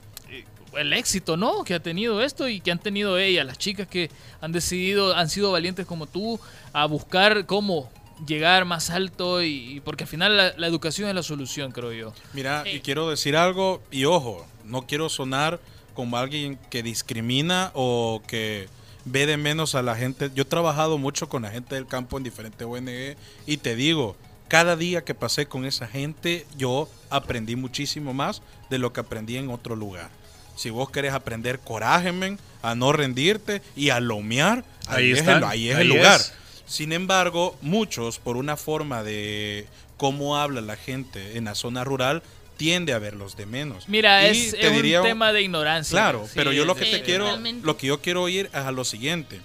[0.78, 1.64] el éxito, ¿no?
[1.64, 4.10] Que ha tenido esto y que han tenido ellas, las chicas que
[4.42, 6.40] han decidido, han sido valientes como tú,
[6.74, 7.90] a buscar cómo
[8.26, 11.92] llegar más alto y, y porque al final la, la educación es la solución, creo
[11.92, 12.14] yo.
[12.34, 15.60] Mira, y quiero decir algo, y ojo, no quiero sonar
[15.94, 18.68] como alguien que discrimina o que
[19.06, 20.30] ve de menos a la gente.
[20.36, 24.16] Yo he trabajado mucho con la gente del campo en diferentes ONG y te digo,
[24.48, 29.38] cada día que pasé con esa gente, yo aprendí muchísimo más de lo que aprendí
[29.38, 30.10] en otro lugar.
[30.56, 35.28] Si vos querés aprender coraje, men, a no rendirte y a lomear, ahí, Ahí es,
[35.28, 36.20] el, ahí es ahí el lugar.
[36.20, 36.34] es.
[36.66, 42.24] Sin embargo, muchos, por una forma de cómo habla la gente en la zona rural,
[42.58, 43.88] tiende a verlos de menos.
[43.90, 45.92] Mira, Y es, te es diría un tema de ignorancia.
[45.92, 48.62] Claro, Sí, pero yo lo que sí, te quiero, lo que yo quiero oír es
[48.62, 49.42] a lo siguiente.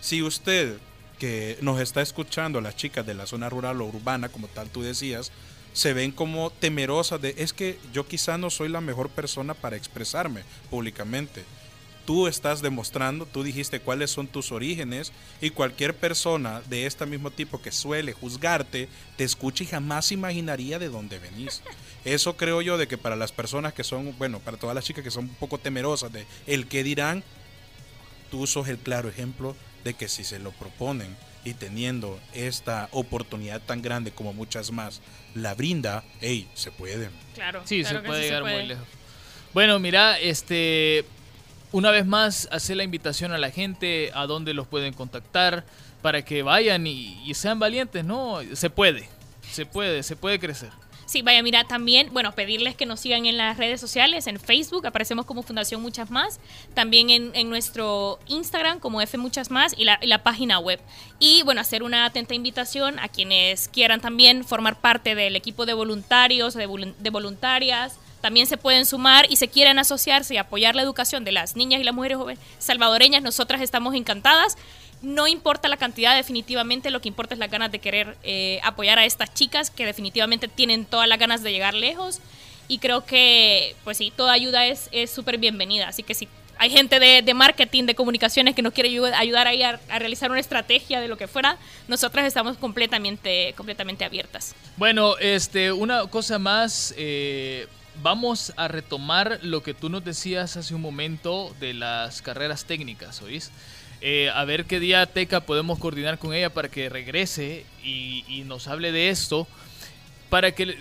[0.00, 0.76] Si usted
[1.18, 4.82] que nos está escuchando, las chicas de la zona rural o urbana, como tal tú
[4.82, 5.32] decías,
[5.72, 9.76] se ven como temerosas de, es que yo quizá no soy la mejor persona para
[9.76, 11.44] expresarme públicamente.
[12.04, 17.30] Tú estás demostrando, tú dijiste cuáles son tus orígenes y cualquier persona de este mismo
[17.30, 21.62] tipo que suele juzgarte, te escucha y jamás imaginaría de dónde venís.
[22.04, 25.04] Eso creo yo de que para las personas que son, bueno, para todas las chicas
[25.04, 27.22] que son un poco temerosas de el que dirán,
[28.32, 29.54] tú sos el claro ejemplo
[29.84, 35.00] de que si se lo proponen y teniendo esta oportunidad tan grande como muchas más,
[35.34, 37.10] la brinda, hey, se puede.
[37.34, 37.62] Claro.
[37.64, 38.58] Sí, claro se puede sí llegar puede.
[38.58, 38.86] muy lejos.
[39.52, 41.04] Bueno, mira, este,
[41.72, 45.64] una vez más, hacer la invitación a la gente a dónde los pueden contactar
[46.00, 48.40] para que vayan y, y sean valientes, ¿no?
[48.54, 49.08] Se puede,
[49.50, 50.70] se puede, se puede crecer.
[51.12, 54.86] Sí, vaya, mira, también, bueno, pedirles que nos sigan en las redes sociales, en Facebook,
[54.86, 56.40] aparecemos como Fundación Muchas Más,
[56.72, 60.80] también en, nuestro Instagram como F Muchas Más y la, página web.
[61.18, 65.74] Y bueno, hacer una atenta invitación a quienes quieran también formar parte del equipo de
[65.74, 70.82] voluntarios, de, de voluntarias, también se pueden sumar y se quieren asociarse y apoyar la
[70.82, 74.56] educación de las niñas y las mujeres jóvenes salvadoreñas, nosotras estamos encantadas.
[75.02, 78.98] No importa la cantidad, definitivamente lo que importa es las ganas de querer eh, apoyar
[78.98, 82.20] a estas chicas que definitivamente tienen todas las ganas de llegar lejos.
[82.68, 85.88] Y creo que, pues sí, toda ayuda es súper bienvenida.
[85.88, 89.48] Así que si hay gente de, de marketing, de comunicaciones que nos quiere ayu- ayudar
[89.48, 94.54] ahí a, a realizar una estrategia de lo que fuera, nosotras estamos completamente, completamente abiertas.
[94.76, 97.66] Bueno, este, una cosa más, eh,
[98.00, 103.20] vamos a retomar lo que tú nos decías hace un momento de las carreras técnicas,
[103.22, 103.50] ¿oís?
[104.04, 108.42] Eh, a ver qué día Teca podemos coordinar con ella para que regrese y, y
[108.42, 109.46] nos hable de esto,
[110.28, 110.78] para que le-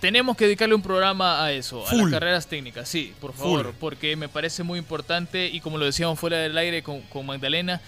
[0.00, 3.74] tenemos que dedicarle un programa a eso, a las carreras técnicas, sí, por favor, Full.
[3.78, 7.82] porque me parece muy importante y como lo decíamos fuera del aire con, con Magdalena,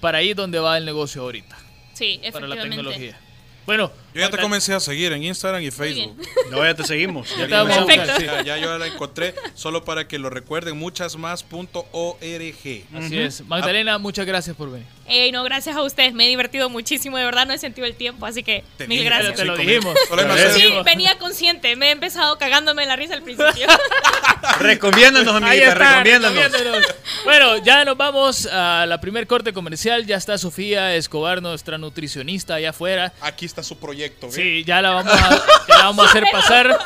[0.00, 1.56] para ahí donde va el negocio ahorita,
[1.94, 2.76] Sí, para la efectivamente.
[2.76, 3.20] tecnología.
[3.66, 6.16] Bueno, Yo ya te comencé a seguir en Instagram y Facebook.
[6.50, 7.28] No, ya te seguimos.
[7.36, 8.12] Ya te vamos a Perfecto.
[8.12, 8.46] buscar, sí.
[8.46, 11.74] Ya, ya yo la encontré, solo para que lo recuerden, muchasmás.org.
[12.94, 13.44] Así es.
[13.46, 14.86] Magdalena, muchas gracias por venir.
[15.08, 17.94] Ey, no, gracias a ustedes, me he divertido muchísimo, de verdad no he sentido el
[17.94, 19.34] tiempo, así que Te mil dije, gracias.
[19.36, 19.96] Te lo dijimos.
[20.54, 23.66] Sí, venía consciente, me he empezado cagándome en la risa al principio.
[24.60, 26.42] Recomiéndanos, Ahí amiguita, está, recomiéndanos.
[26.52, 26.94] recomiéndanos.
[27.24, 30.06] Bueno, ya nos vamos a la primer corte comercial.
[30.06, 33.12] Ya está Sofía Escobar, nuestra nutricionista allá afuera.
[33.20, 34.30] Aquí está su proyecto.
[34.30, 35.30] Sí, ya la vamos a,
[35.68, 36.78] ya la vamos a hacer pasar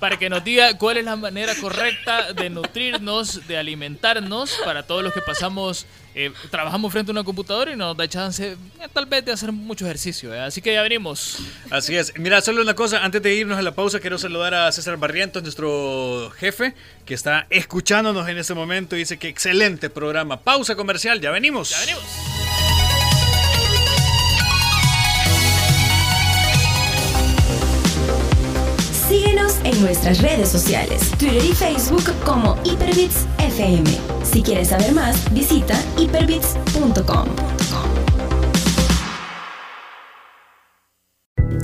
[0.00, 5.02] para que nos diga cuál es la manera correcta de nutrirnos, de alimentarnos para todos
[5.02, 8.56] los que pasamos, eh, trabajamos frente a una computadora y nos da chance eh,
[8.92, 10.32] tal vez de hacer mucho ejercicio.
[10.32, 10.40] eh.
[10.40, 11.38] Así que ya venimos.
[11.70, 12.12] Así es.
[12.16, 15.42] Mira, solo una cosa, antes de irnos a la pausa, quiero saludar a César Barrientos,
[15.42, 20.38] nuestro jefe, que está escuchándonos en este momento y dice que excelente programa.
[20.40, 21.70] Pausa comercial, ya venimos.
[21.70, 22.37] Ya venimos.
[29.80, 33.84] Nuestras redes sociales, Twitter y Facebook como Hyperbits FM.
[34.24, 37.28] Si quieres saber más, visita hyperbits.com.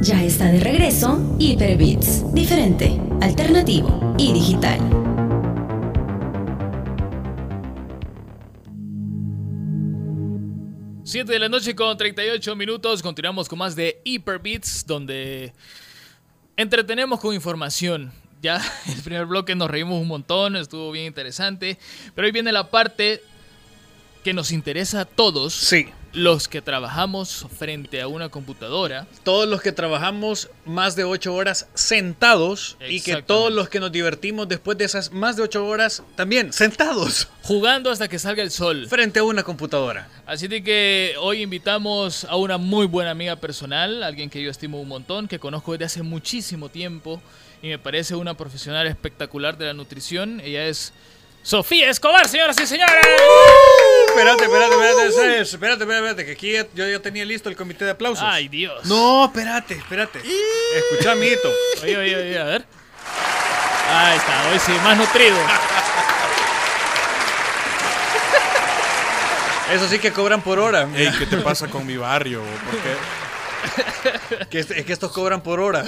[0.03, 4.79] Ya está de regreso Hyperbits, diferente, alternativo y digital.
[11.05, 13.03] Siete de la noche con 38 minutos.
[13.03, 15.53] Continuamos con más de Hyperbeats, donde
[16.57, 18.13] entretenemos con información.
[18.43, 18.57] Ya
[18.95, 21.79] el primer bloque nos reímos un montón, estuvo bien interesante.
[22.15, 23.23] Pero hoy viene la parte
[24.23, 25.89] que nos interesa a todos, Sí.
[26.15, 29.07] Los que trabajamos frente a una computadora.
[29.25, 33.93] Todos los que trabajamos más de ocho horas sentados y que todos los que nos
[33.93, 38.51] divertimos después de esas más de ocho horas también sentados Jugando hasta que salga el
[38.51, 38.87] sol.
[38.89, 40.09] frente a una computadora.
[40.27, 44.81] Así de que hoy invitamos a una muy buena amiga personal, alguien que yo estimo
[44.81, 47.21] un montón, que conozco desde hace muchísimo tiempo
[47.63, 50.41] y me parece una profesional espectacular de la nutrición.
[50.41, 50.93] Ella es
[51.45, 52.95] Sofía Escobar, señoras y señores.
[54.09, 57.91] Espérate, espérate, espérate, espérate, espérate, espérate, que aquí yo ya tenía listo el comité de
[57.91, 58.25] aplausos.
[58.27, 58.83] Ay, Dios.
[58.87, 60.21] No, espérate, espérate.
[60.21, 61.53] Escucha, amiguito.
[61.83, 62.65] Oye, oye, oye, a ver.
[63.91, 65.37] Ahí está, hoy sí, más nutrido.
[69.71, 70.89] Eso sí que cobran por hora.
[70.97, 72.43] Ey, ¿qué te pasa con mi barrio?
[72.65, 75.85] Porque Que es, es que estos cobran por hora.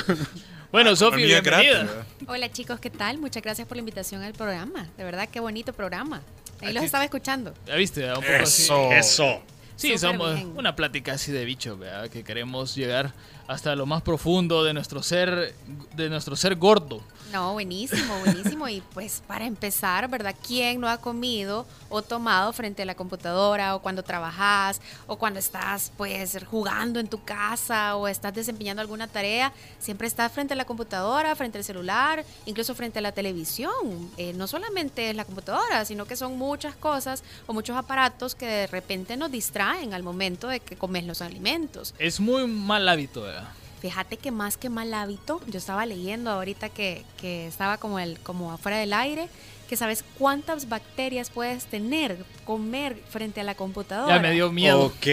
[0.72, 1.16] Bueno, gratis.
[1.16, 1.82] bienvenida.
[1.84, 2.06] ¿verdad?
[2.28, 3.18] Hola chicos, ¿qué tal?
[3.18, 4.88] Muchas gracias por la invitación al programa.
[4.96, 6.22] De verdad, qué bonito programa.
[6.60, 7.54] Ahí los estaba escuchando.
[7.66, 8.62] Ya viste, un poco así.
[8.62, 8.92] Eso.
[8.92, 9.42] Eso.
[9.76, 10.52] Sí, Súper somos bien.
[10.56, 12.08] una plática así de bicho, ¿verdad?
[12.08, 13.12] Que queremos llegar
[13.46, 15.54] hasta lo más profundo de nuestro ser,
[15.94, 17.02] de nuestro ser gordo.
[17.36, 18.66] No, buenísimo, buenísimo.
[18.66, 20.34] Y pues para empezar, ¿verdad?
[20.46, 25.38] ¿Quién no ha comido o tomado frente a la computadora o cuando trabajas o cuando
[25.38, 29.52] estás pues jugando en tu casa o estás desempeñando alguna tarea?
[29.78, 34.10] Siempre estás frente a la computadora, frente al celular, incluso frente a la televisión.
[34.16, 38.46] Eh, no solamente es la computadora, sino que son muchas cosas o muchos aparatos que
[38.46, 41.94] de repente nos distraen al momento de que comes los alimentos.
[41.98, 43.50] Es muy mal hábito, ¿verdad?
[43.86, 48.18] Fíjate que más que mal hábito, yo estaba leyendo ahorita que, que estaba como, el,
[48.18, 49.28] como afuera del aire,
[49.68, 54.16] que sabes cuántas bacterias puedes tener, comer frente a la computadora.
[54.16, 54.86] Ya me dio miedo.
[54.86, 55.06] Ok.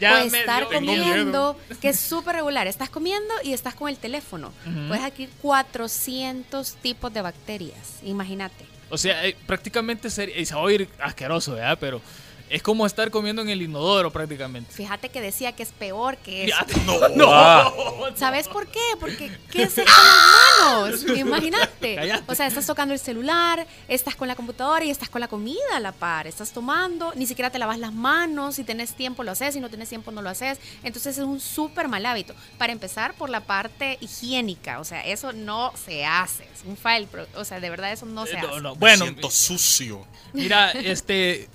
[0.00, 1.04] Ya o me estar miedo.
[1.04, 2.66] comiendo, que es súper regular.
[2.66, 4.52] Estás comiendo y estás con el teléfono.
[4.88, 8.00] Puedes adquirir 400 tipos de bacterias.
[8.02, 8.66] Imagínate.
[8.90, 11.78] O sea, eh, prácticamente sería, y se va a oír asqueroso, ¿verdad?
[11.80, 12.00] Pero
[12.48, 14.72] es como estar comiendo en el inodoro prácticamente.
[14.72, 16.56] Fíjate que decía que es peor que eso.
[16.68, 17.72] Ya, no, Ah.
[18.14, 18.80] ¿Sabes por qué?
[19.00, 21.18] Porque ¿qué haces con las manos?
[21.18, 22.12] Imagínate.
[22.26, 25.56] O sea, estás tocando el celular, estás con la computadora y estás con la comida
[25.74, 26.26] a la par.
[26.26, 28.54] Estás tomando, ni siquiera te lavas las manos.
[28.56, 30.58] Si tenés tiempo lo haces, si no tienes tiempo no lo haces.
[30.82, 32.34] Entonces es un súper mal hábito.
[32.58, 34.80] Para empezar por la parte higiénica.
[34.80, 36.44] O sea, eso no se hace.
[36.44, 37.06] Es un file.
[37.10, 38.60] pro- O sea, de verdad eso no se Eh, no, hace.
[38.60, 38.72] no.
[38.74, 40.06] Me Bueno, siento sucio.
[40.32, 41.48] mira, este,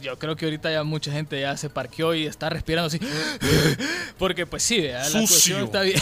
[0.00, 3.00] yo creo que ahorita ya mucha gente ya se parqueó y está respirando así,
[4.18, 6.00] porque pues sí, la cuestión está bien.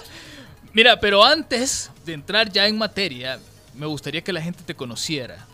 [0.72, 3.38] mira, pero antes de entrar ya en materia,
[3.74, 5.46] me gustaría que la gente te conociera.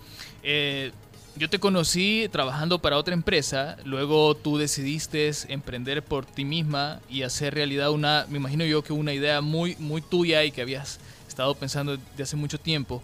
[0.43, 0.93] Eh,
[1.37, 7.23] yo te conocí trabajando para otra empresa, luego tú decidiste emprender por ti misma y
[7.23, 11.01] hacer realidad una, me imagino yo que una idea muy, muy tuya y que habías
[11.27, 13.03] estado pensando de hace mucho tiempo.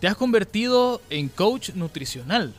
[0.00, 2.52] Te has convertido en coach nutricional.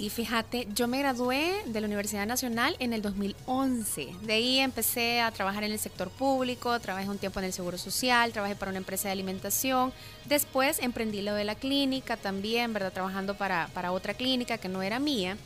[0.00, 4.08] Sí, fíjate, yo me gradué de la Universidad Nacional en el 2011.
[4.22, 7.76] De ahí empecé a trabajar en el sector público, trabajé un tiempo en el Seguro
[7.76, 9.92] Social, trabajé para una empresa de alimentación.
[10.24, 12.94] Después emprendí lo de la clínica también, ¿verdad?
[12.94, 15.36] Trabajando para, para otra clínica que no era mía.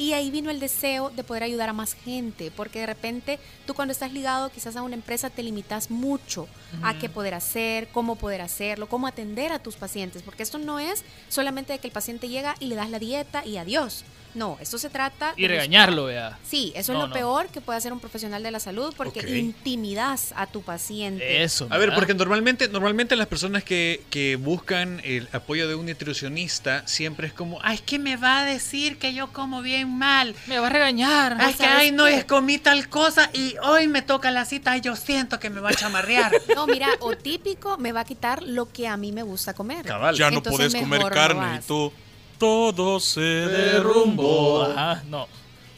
[0.00, 3.74] Y ahí vino el deseo de poder ayudar a más gente, porque de repente tú
[3.74, 6.48] cuando estás ligado quizás a una empresa te limitas mucho
[6.82, 10.78] a qué poder hacer, cómo poder hacerlo, cómo atender a tus pacientes, porque esto no
[10.80, 14.04] es solamente de que el paciente llega y le das la dieta y adiós.
[14.34, 16.38] No, esto se trata Y de regañarlo, vea.
[16.48, 17.14] Sí, eso No, es lo no.
[17.14, 21.42] peor que puede hacer un profesional de la salud porque intimidas a tu paciente.
[21.42, 21.66] Eso.
[21.70, 26.86] A ver, porque normalmente, normalmente las personas que, que buscan el apoyo de un nutricionista
[26.86, 30.34] siempre es como, ay, ¿qué me va a decir que yo como bien mal?
[30.46, 31.36] me va a regañar.
[31.38, 34.76] Ay, que ¿sabes ay, no, es comí tal cosa y hoy me toca la cita
[34.76, 36.32] y yo siento que me va a chamarrear.
[36.54, 39.86] No, mira, o típico me va a quitar lo que a mí me gusta comer.
[39.86, 40.16] Cabal.
[40.16, 41.92] Ya no Entonces puedes comer no carne y tú.
[42.40, 44.62] Todo se derrumbó.
[44.62, 45.28] Ajá, no.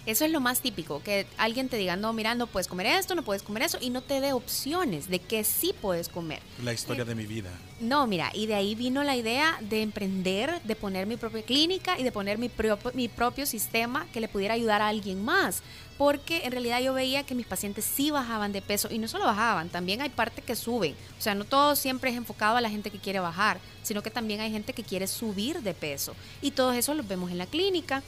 [0.07, 3.15] Eso es lo más típico, que alguien te diga, no, mira, no puedes comer esto,
[3.15, 6.41] no puedes comer eso, y no te dé opciones de que sí puedes comer.
[6.65, 7.51] La historia de mi vida.
[7.79, 12.01] No, mira, y de ahí vino la idea de emprender, de poner mi propia clínica
[12.01, 15.63] y de poner mi, propio- mi propio sistema que le pudiera ayudar a alguien más.
[16.03, 19.25] Porque en realidad yo veía que mis pacientes sí bajaban de peso y no solo
[19.25, 20.97] bajaban, también hay parte que suben.
[21.17, 24.11] O sea, no todo siempre es enfocado a la gente que quiere bajar, sino que
[24.11, 26.17] también hay gente que quiere subir de peso.
[26.41, 28.03] Y todo eso lo vemos en la clínica.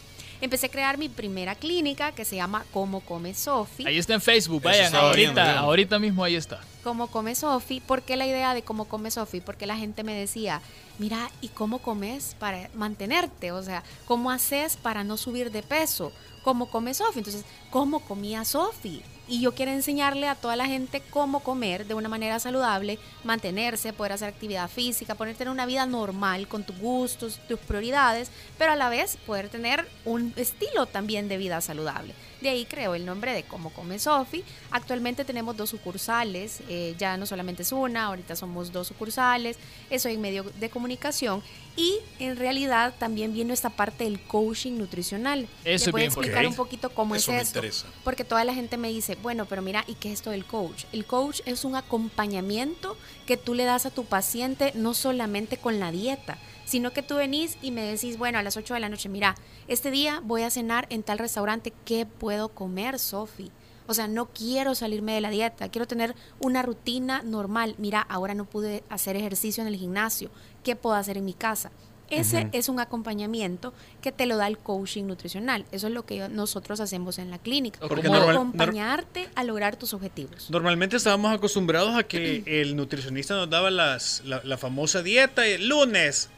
[0.45, 3.87] Empecé a crear mi primera clínica que se llama Como Come Sofi.
[3.87, 6.61] Ahí está en Facebook, vayan, ahorita, ahorita mismo ahí está.
[6.83, 7.81] Cómo come Sofi.
[7.81, 9.41] ¿Por qué la idea de cómo come Sofi?
[9.41, 10.61] Porque la gente me decía,
[10.99, 13.53] mira, ¿y cómo comes para mantenerte?
[13.53, 16.13] O sea, ¿cómo haces para no subir de peso?
[16.43, 17.21] ¿Cómo come Sofi?
[17.21, 19.03] Entonces, ¿cómo comía Sofi?
[19.27, 23.95] Y yo quiero enseñarle a toda la gente cómo comer de una manera saludable, mantenerse,
[23.95, 28.73] poder hacer actividad física, poder tener una vida normal con tus gustos, tus prioridades, pero
[28.73, 32.15] a la vez poder tener un estilo también de vida saludable.
[32.45, 34.45] De ahí creo el nombre de Cómo Come Sofi.
[34.71, 39.57] Actualmente tenemos dos sucursales, eh, ya no solamente es una, ahorita somos dos sucursales,
[39.89, 41.43] eso en medio de comunicación
[41.75, 45.49] y en realidad también viene esta parte del coaching nutricional.
[45.65, 47.59] Eso bien explicar un poquito cómo Eso es me esto.
[47.61, 47.87] interesa.
[48.05, 50.85] Porque toda la gente me dice, bueno, pero mira, ¿y qué es esto del coach?
[50.93, 55.81] El coach es un acompañamiento que tú le das a tu paciente no solamente con
[55.81, 58.89] la dieta, sino que tú venís y me decís, bueno, a las 8 de la
[58.89, 59.35] noche, mira,
[59.69, 63.51] este día voy a cenar en tal restaurante, ¿qué puedo comer, Sofi?
[63.87, 67.75] O sea, no quiero salirme de la dieta, quiero tener una rutina normal.
[67.77, 70.31] Mira, ahora no pude hacer ejercicio en el gimnasio,
[70.63, 71.71] ¿qué puedo hacer en mi casa?
[72.11, 75.65] Ese es un acompañamiento que te lo da el coaching nutricional.
[75.73, 77.81] Eso es lo que nosotros hacemos en la clínica.
[77.81, 80.49] Porque Como normal- acompañarte a lograr tus objetivos.
[80.51, 85.67] Normalmente estábamos acostumbrados a que el nutricionista nos daba las, la, la famosa dieta, el
[85.69, 86.29] lunes,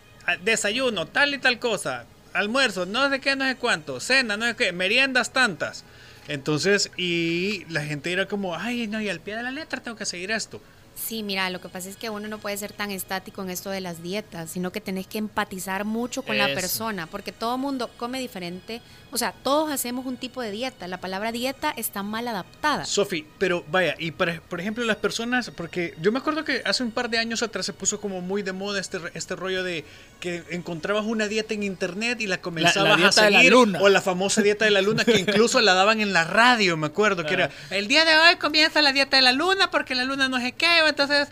[0.42, 4.56] desayuno, tal y tal cosa, almuerzo, no sé qué, no sé cuánto, cena, no sé
[4.56, 5.84] qué, meriendas tantas.
[6.28, 9.96] Entonces, y la gente era como, ay, no, y al pie de la letra tengo
[9.96, 10.60] que seguir esto.
[10.97, 13.70] Sí, mira, lo que pasa es que uno no puede ser tan estático en esto
[13.70, 17.90] de las dietas, sino que tenés que empatizar mucho con la persona, porque todo mundo
[17.99, 18.80] come diferente.
[19.12, 20.88] O sea, todos hacemos un tipo de dieta.
[20.88, 22.84] La palabra dieta está mal adaptada.
[22.86, 26.82] Sofi, pero vaya, y para- por ejemplo las personas, porque yo me acuerdo que hace
[26.82, 29.84] un par de años atrás se puso como muy de moda este, este rollo de
[30.18, 33.78] que encontrabas una dieta en internet y la comenzabas dieta a de la seguir, luna.
[33.80, 36.86] o la famosa dieta de la luna que incluso la daban en la radio, me
[36.88, 40.05] acuerdo, que era, el día de hoy comienza la dieta de la luna porque la
[40.05, 41.28] luna no sé qué, entonces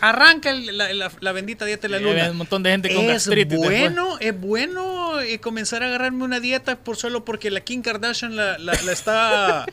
[0.00, 2.30] arranca el- la, la- la bendita dieta de la luna.
[2.30, 3.80] un montón de gente con es gastritis después.
[3.80, 8.36] bueno, es bueno eh, comenzar a agarrarme una dieta por solo porque la Kim Kardashian
[8.36, 9.66] la, la- la está...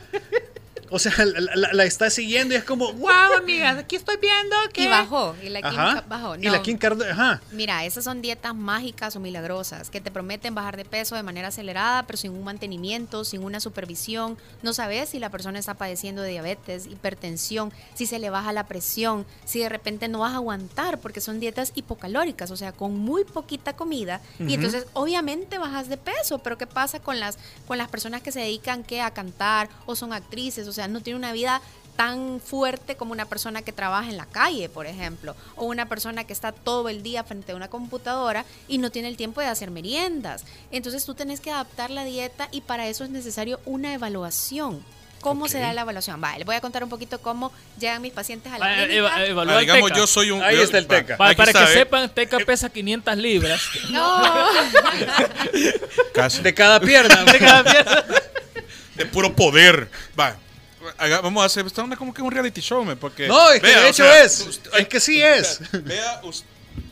[0.90, 4.56] O sea, la, la- la está siguiendo y es como, wow, amigas, aquí estoy viendo
[4.72, 4.84] que...
[4.84, 6.04] Y bajó, y la Kim Ajá.
[6.08, 6.36] bajó.
[6.36, 6.62] Y la No.
[6.62, 7.40] Kim Kardashian, ajá.
[7.52, 11.48] Mira, esas son dietas mágicas o milagrosas que te prometen bajar de peso de manera
[11.48, 14.36] acelerada, pero sin un mantenimiento, sin una supervisión.
[14.62, 18.66] No sabes si la persona está padeciendo de diabetes, hipertensión, si se le baja la
[18.66, 22.96] presión, si de repente no vas a aguantar, porque son dietas hipocalóricas, o sea, con
[22.96, 24.20] muy poquita comida.
[24.38, 26.38] Y entonces, obviamente, bajas de peso.
[26.38, 29.00] Pero ¿qué pasa con las, con las personas que se dedican ¿qué?
[29.00, 30.68] a cantar o son actrices?
[30.68, 31.60] O sea, no tienen una vida
[31.96, 36.22] tan fuerte como una persona que trabaja en la calle, por ejemplo, o una persona
[36.24, 39.48] que está todo el día frente a una computadora y no tiene el tiempo de
[39.48, 40.44] hacer meriendas.
[40.70, 44.84] Entonces tú tenés que adaptar la dieta y para eso es necesario una evaluación.
[45.20, 45.64] ¿Cómo se Ok.
[45.64, 46.20] da la evaluación?
[46.20, 47.50] Vale, les voy a contar un poquito cómo
[47.80, 48.94] llegan mis pacientes a la Ah, clínica.
[48.94, 49.96] eva- evaluar Ah, digamos, Teca.
[49.98, 50.40] yo soy un.
[50.44, 51.16] Ahí yo- está el va, Teca.
[51.16, 51.66] Para, que ¿eh?
[51.66, 53.60] sepan, Teca pesa 500 libras.
[53.90, 54.22] No,
[56.14, 56.42] Casi.
[56.42, 57.24] De cada pierna.
[57.32, 58.04] De cada pierna.
[58.94, 59.90] De puro poder.
[60.18, 60.36] Va.
[60.96, 61.66] Haga- Vamos a hacer.
[61.66, 63.26] Está una, como que un reality show, me, porque.
[63.28, 64.40] No, es que vea, de o hecho sea, es.
[64.46, 65.60] usted- Es que sí es.
[65.84, 66.46] Vea usted.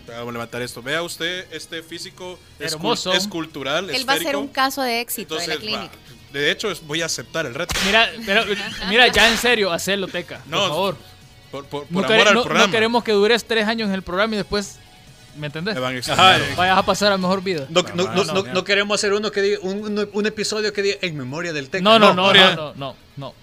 [0.09, 0.83] Vamos a levantar esto.
[0.83, 3.13] Vea usted este físico Hermoso.
[3.13, 3.91] escultural.
[3.91, 5.95] él va a ser un caso de éxito de Entonces, la clínica.
[5.97, 7.75] va, de hecho, es- voy a aceptar el reto.
[7.85, 8.45] Mira, pero,
[8.89, 10.41] mira, ya en serio, hacerlo, Teca.
[10.47, 10.97] No, por favor.
[11.51, 12.67] Por, por, por No, amor al no- programa.
[12.67, 14.79] no queremos que dures tres años en el programa y después.
[15.37, 15.75] ¿Me entendés?
[15.75, 16.41] Me van a extrañar.
[16.43, 16.55] Ajá.
[16.57, 17.67] Vayas a pasar a mejor vida.
[17.69, 18.53] No, no, no, no, no- no.
[18.55, 21.69] no queremos hacer uno que diga, un, un- un episodio que diga en memoria del
[21.71, 21.83] Teca.
[21.83, 23.35] No, no, no, no, no, no,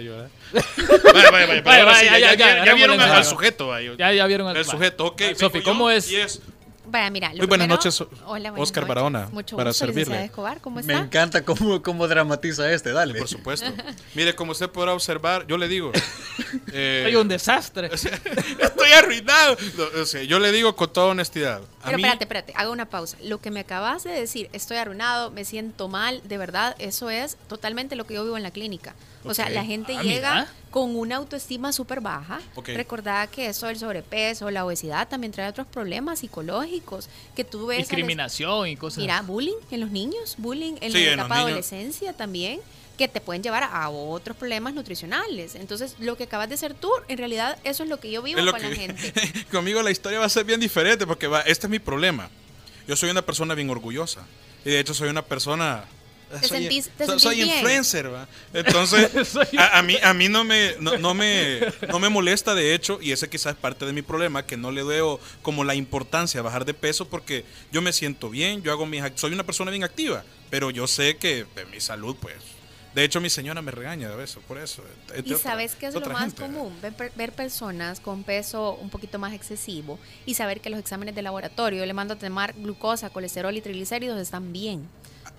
[0.00, 0.28] llorar.
[1.14, 2.34] Vaya, vaya, vaya.
[2.64, 3.78] ya, vieron al sujeto.
[3.96, 5.22] Ya, ya vieron El sujeto, ok.
[5.36, 6.10] Sofi, ¿cómo es?
[6.88, 7.28] Y es Vaya, mira.
[7.32, 8.88] lo Muy buenas primero- noches, Hola, buenas Oscar noches.
[8.88, 10.00] Barahona, Mucho para gusto, servirle.
[10.02, 13.18] licenciada Escobar, ¿cómo Me encanta cómo, cómo dramatiza este, dale.
[13.18, 13.66] Por supuesto.
[14.14, 15.92] Mire, como usted podrá observar, yo le digo.
[16.72, 17.90] eh, Soy un desastre.
[17.92, 19.56] estoy arruinado.
[19.76, 21.60] No, o sea, yo le digo con toda honestidad.
[21.82, 23.16] A Pero mí, espérate, espérate, hago una pausa.
[23.22, 27.36] Lo que me acabas de decir, estoy arruinado, me siento mal, de verdad, eso es
[27.48, 28.94] totalmente lo que yo vivo en la clínica.
[29.24, 30.52] O sea, la gente Ah, llega mira.
[30.70, 32.40] Con una autoestima súper baja.
[32.54, 32.68] Ok.
[32.74, 37.78] Recordá que eso del sobrepeso, la obesidad, también trae otros problemas psicológicos que tú ves.
[37.78, 38.98] los- Discriminación y cosas.
[38.98, 41.50] Mira, bullying en los niños, bullying en Sí, la en etapa de niños.
[41.52, 42.60] adolescencia también,
[42.98, 45.54] que te pueden llevar a otros problemas nutricionales.
[45.54, 48.40] Entonces, lo que acabas de hacer tú, en realidad, eso es lo que yo vivo
[48.50, 49.12] con que- la gente.
[49.52, 52.28] conmigo la historia va a ser bien diferente porque va, este es mi problema.
[52.88, 54.22] Yo soy una persona bien orgullosa.
[54.64, 55.84] Y de hecho soy una persona...
[56.40, 57.48] Te soy, sentís- te soy- sentís soy bien.
[57.48, 58.28] influencer, ¿va?
[58.52, 59.10] Entonces,
[59.58, 62.98] a, a mí, a mí no, me, no, no me, no me molesta, de hecho,
[63.00, 66.40] y ese quizás es parte de mi problema, que no le veo como la importancia
[66.40, 69.02] a bajar de peso porque yo me siento bien, yo hago mis...
[69.14, 72.34] Soy una persona bien activa, pero yo sé que de mi salud, pues...
[72.94, 74.82] De hecho, mi señora me regaña de eso, por eso.
[75.08, 76.42] de- de Y otra- sabes que es lo más gente.
[76.42, 80.80] común, ver, per- ver personas con peso un poquito más excesivo y saber que los
[80.80, 84.88] exámenes de laboratorio le mando a tomar glucosa, colesterol y triglicéridos están bien.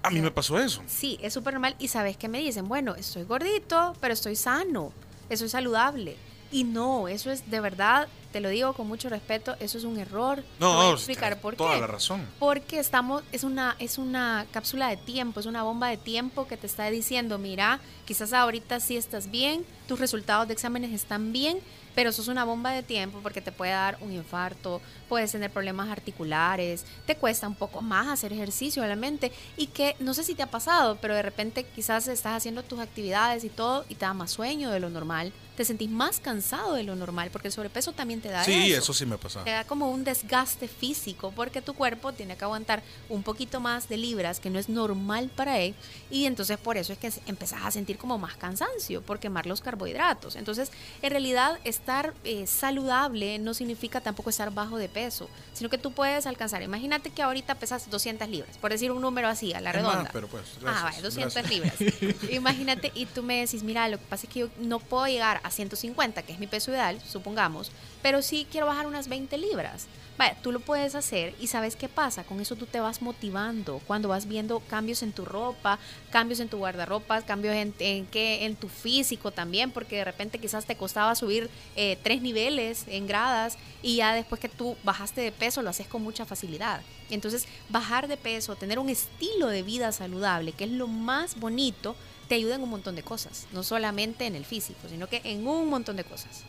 [0.02, 0.82] A mí me pasó eso.
[0.88, 4.92] Sí, es súper normal y sabes que me dicen, bueno, estoy gordito, pero estoy sano,
[5.30, 6.16] estoy saludable.
[6.52, 9.98] Y no, eso es de verdad, te lo digo con mucho respeto, eso es un
[9.98, 10.44] error.
[10.60, 11.82] No, voy a explicar por toda qué.
[11.82, 12.26] la razón.
[12.40, 16.58] Porque estamos, es una, es una cápsula de tiempo, es una bomba de tiempo que
[16.58, 21.60] te está diciendo, mira, quizás ahorita sí estás bien, tus resultados de exámenes están bien,
[21.96, 25.52] pero eso es una bomba de tiempo porque te puede dar un infarto, puedes tener
[25.52, 30.36] problemas articulares, te cuesta un poco más hacer ejercicio realmente y que no sé si
[30.36, 34.06] te ha pasado, pero de repente quizás estás haciendo tus actividades y todo y te
[34.06, 37.52] da más sueño de lo normal, te sentís más cansado de lo normal porque el
[37.52, 39.44] sobrepeso también te da Sí, eso eso sí me ha pasado.
[39.44, 43.90] te da como un desgaste físico porque tu cuerpo tiene que aguantar un poquito más
[43.90, 45.76] de libras que no es normal para él
[46.10, 49.60] y entonces por eso es que empezás a sentir como más cansancio por quemar los
[49.60, 50.38] carbohidratos.
[50.38, 55.78] Entonces, en realidad estar eh, saludable no significa tampoco estar bajo de peso, sino que
[55.78, 56.62] tú puedes alcanzar.
[56.62, 60.04] Imagínate que ahorita pesas 200 libras, por decir un número así, a la redonda.
[60.04, 61.52] más, pero pues, Ah, vale, 200 gracias.
[61.52, 61.76] libras.
[62.32, 65.42] Imagínate, y tú me decís, mira, lo que pasa es que yo no puedo llegar
[65.44, 67.72] a 150, que es mi peso ideal, supongamos,
[68.02, 69.88] pero sí quiero bajar unas 20 libras.
[70.18, 73.80] Vaya, tú lo puedes hacer y sabes qué pasa, con eso tú te vas motivando
[73.88, 75.80] cuando vas viendo cambios en tu ropa,
[76.10, 80.66] cambios en tu guardarropa, cambios en, en, en tu físico también, porque de repente quizás
[80.66, 85.32] te costaba subir eh, tres niveles en gradas y ya después que tú bajaste de
[85.32, 86.82] peso lo haces con mucha facilidad.
[87.10, 91.96] Entonces, bajar de peso, tener un estilo de vida saludable, que es lo más bonito,
[92.30, 95.46] te ayuda en un montón de cosas, no solamente en el físico, sino que en
[95.46, 96.44] un montón de cosas.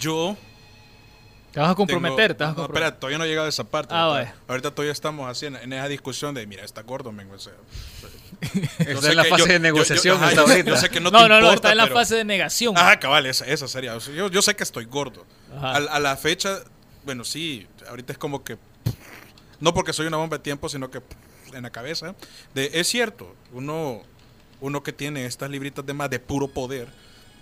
[0.00, 0.36] Yo
[1.52, 2.82] te vas a comprometer, tengo- te vas a no, comprometer.
[2.86, 3.94] espera, todavía no he llegado a esa parte.
[3.94, 7.30] Ah, ahorita, ahorita todavía estamos así en, en esa discusión de, mira, está gordo, men,
[7.30, 7.52] o sea,
[8.54, 10.70] yo Está en la fase yo- de yo- negociación yo- ajá, hasta yo ahorita.
[10.70, 12.24] yo sé que no, No, te no, no, importa, está en la pero- fase de
[12.24, 12.76] negación.
[12.76, 13.94] Ajá, cabal, esa, esa sería.
[13.96, 15.24] O sea, Yo, yo sé que estoy gordo.
[15.56, 15.72] Ajá.
[15.76, 16.60] Al- A, la fecha,
[17.04, 18.56] bueno, sí, ahorita es como que.
[19.60, 21.00] No porque soy una bomba de tiempo, sino que
[21.52, 22.14] en la cabeza.
[22.54, 24.02] De, es cierto, uno,
[24.60, 26.88] uno que tiene estas libritas de más de puro poder.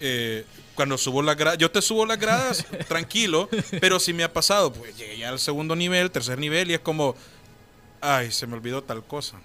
[0.00, 0.44] eh,
[0.74, 3.48] cuando subo las gradas, yo te subo las gradas tranquilo,
[3.80, 6.80] pero si me ha pasado, pues llegué ya al segundo nivel, tercer nivel, y es
[6.80, 7.14] como,
[8.00, 9.38] ay, se me olvidó tal cosa.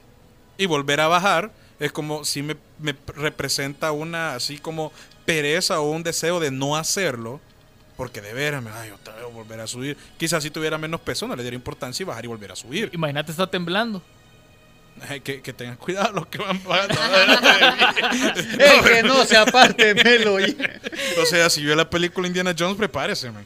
[0.58, 4.92] Y volver a bajar es como si me, me representa una así como
[5.26, 7.40] pereza o un deseo de no hacerlo.
[7.98, 9.96] Porque de veras, me- ay, otra vez volver a subir.
[10.18, 12.90] Quizás si tuviera menos peso no le diera importancia y bajar y volver a subir.
[12.94, 14.02] Imagínate, está temblando.
[15.24, 16.88] Que, que tengan cuidado los que van mí.
[18.60, 20.38] El que no se aparte, Melo.
[21.22, 23.46] O sea, si vio la película Indiana Jones, prepárese, man.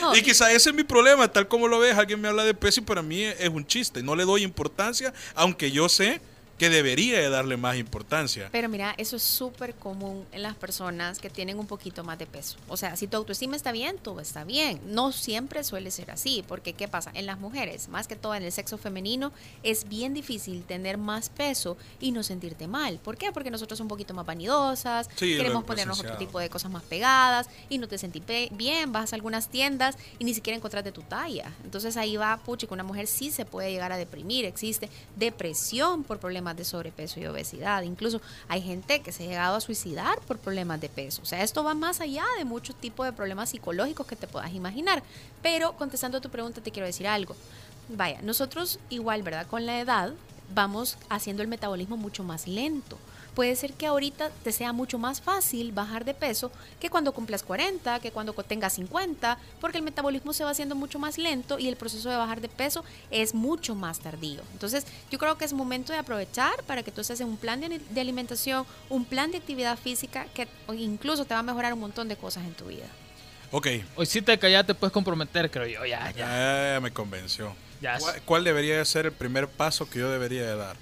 [0.00, 2.54] No, Y quizá ese es mi problema, tal como lo ves, alguien me habla de
[2.76, 4.02] y para mí es un chiste.
[4.02, 6.20] No le doy importancia, aunque yo sé
[6.60, 8.50] que debería de darle más importancia.
[8.52, 12.26] Pero mira, eso es súper común en las personas que tienen un poquito más de
[12.26, 12.58] peso.
[12.68, 14.78] O sea, si tu autoestima está bien, todo está bien.
[14.84, 17.12] No siempre suele ser así, porque ¿qué pasa?
[17.14, 19.32] En las mujeres, más que todo en el sexo femenino,
[19.62, 22.98] es bien difícil tener más peso y no sentirte mal.
[22.98, 23.32] ¿Por qué?
[23.32, 26.82] Porque nosotros somos un poquito más vanidosas, Sí, queremos ponernos otro tipo de cosas más
[26.82, 31.00] pegadas y no te sentís bien, vas a algunas tiendas y ni siquiera encontraste tu
[31.00, 31.54] talla.
[31.64, 36.04] Entonces ahí va, puchi, que una mujer sí se puede llegar a deprimir, existe depresión
[36.04, 37.82] por problemas de sobrepeso y obesidad.
[37.82, 41.22] Incluso hay gente que se ha llegado a suicidar por problemas de peso.
[41.22, 44.52] O sea, esto va más allá de muchos tipos de problemas psicológicos que te puedas
[44.52, 45.02] imaginar.
[45.42, 47.36] Pero contestando a tu pregunta, te quiero decir algo.
[47.88, 49.46] Vaya, nosotros igual, ¿verdad?
[49.46, 50.12] Con la edad
[50.54, 52.98] vamos haciendo el metabolismo mucho más lento.
[53.34, 56.50] Puede ser que ahorita te sea mucho más fácil bajar de peso
[56.80, 60.98] que cuando cumplas 40, que cuando tengas 50, porque el metabolismo se va haciendo mucho
[60.98, 64.40] más lento y el proceso de bajar de peso es mucho más tardío.
[64.52, 67.60] Entonces, yo creo que es momento de aprovechar para que tú estés en un plan
[67.60, 71.80] de, de alimentación, un plan de actividad física que incluso te va a mejorar un
[71.80, 72.86] montón de cosas en tu vida.
[73.52, 73.66] Ok,
[73.96, 75.84] Hoy sí te callas, te puedes comprometer, creo yo.
[75.84, 76.74] Ya, ya.
[76.74, 77.54] ya me convenció.
[78.24, 80.76] ¿Cuál, debería de ser el primer paso que yo debería de dar?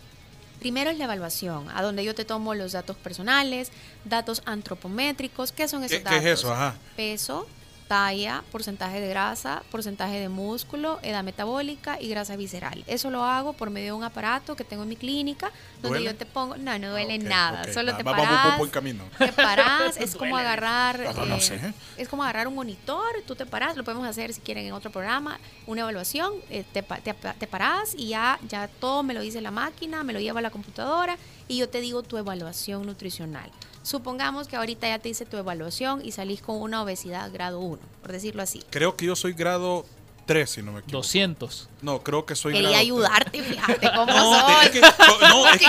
[0.58, 3.70] Primero es la evaluación, a donde yo te tomo los datos personales,
[4.04, 5.52] datos antropométricos.
[5.52, 6.24] ¿Qué son esos ¿Qué, qué datos?
[6.24, 6.52] es eso?
[6.52, 6.74] Ajá.
[6.96, 7.46] Peso,
[7.88, 12.84] talla, porcentaje de grasa, porcentaje de músculo, edad metabólica y grasa visceral.
[12.86, 15.50] Eso lo hago por medio de un aparato que tengo en mi clínica,
[15.82, 16.04] donde ¿Duele?
[16.12, 19.04] yo te pongo, no, no duele Ah, nada, solo te va- vamos por buen camino.
[19.18, 21.74] te paras, es como agarrar, no, no eh, sé.
[21.96, 24.90] es como agarrar un monitor, tú te paras, lo podemos hacer si quieren en otro
[24.90, 29.40] programa, una evaluación, eh, te, te, te paras y ya, ya todo me lo dice
[29.40, 31.16] la máquina, me lo lleva a la computadora
[31.48, 33.50] y yo te digo tu evaluación nutricional.
[33.82, 37.78] Supongamos que ahorita ya te hice tu evaluación y salís con una obesidad grado 1,
[38.02, 38.62] por decirlo así.
[38.70, 39.86] Creo que yo soy grado
[40.26, 40.98] 3, si no me equivoco.
[40.98, 41.70] 200.
[41.80, 44.66] No, creo que soy Quería grado ayudarte, fíjate cómo No, soy.
[44.66, 45.66] es que, no, es que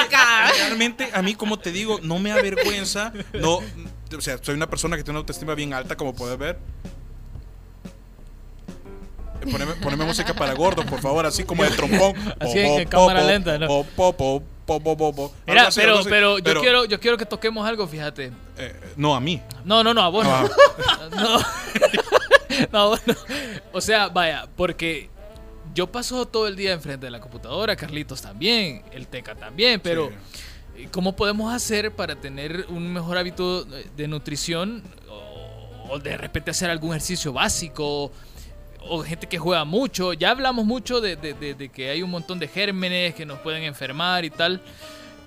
[0.58, 3.14] realmente a mí, como te digo, no me avergüenza.
[3.34, 3.60] No,
[4.18, 6.60] o sea, soy una persona que tiene una autoestima bien alta, como puedes ver.
[9.50, 12.14] Poneme, poneme música para gordos, por favor, así como de trompón.
[12.40, 13.68] Así en- en cámara lenta, ¿no?
[14.70, 15.36] Po, po, po, po, po, po, po.
[15.48, 18.32] Mira, Algo así, pero, pero, yo, quiero, yo quiero que toquemos algo, fíjate.
[18.58, 19.42] eh, no, a mí.
[19.66, 20.32] No, no, no, a vos no.
[20.32, 21.40] Ah.
[22.72, 22.94] No.
[23.74, 25.10] O sea, vaya, porque
[25.74, 30.12] yo paso todo el día enfrente de la computadora, Carlitos también, el Teca también, pero
[30.76, 30.88] Sí.
[30.92, 36.70] ¿cómo podemos hacer para tener un mejor hábito de nutrición o, o de repente hacer
[36.70, 38.12] algún ejercicio básico?
[38.82, 40.14] O gente que juega mucho.
[40.14, 43.64] Ya hablamos mucho de, de- de- que hay un montón de gérmenes que nos pueden
[43.64, 44.62] enfermar y tal.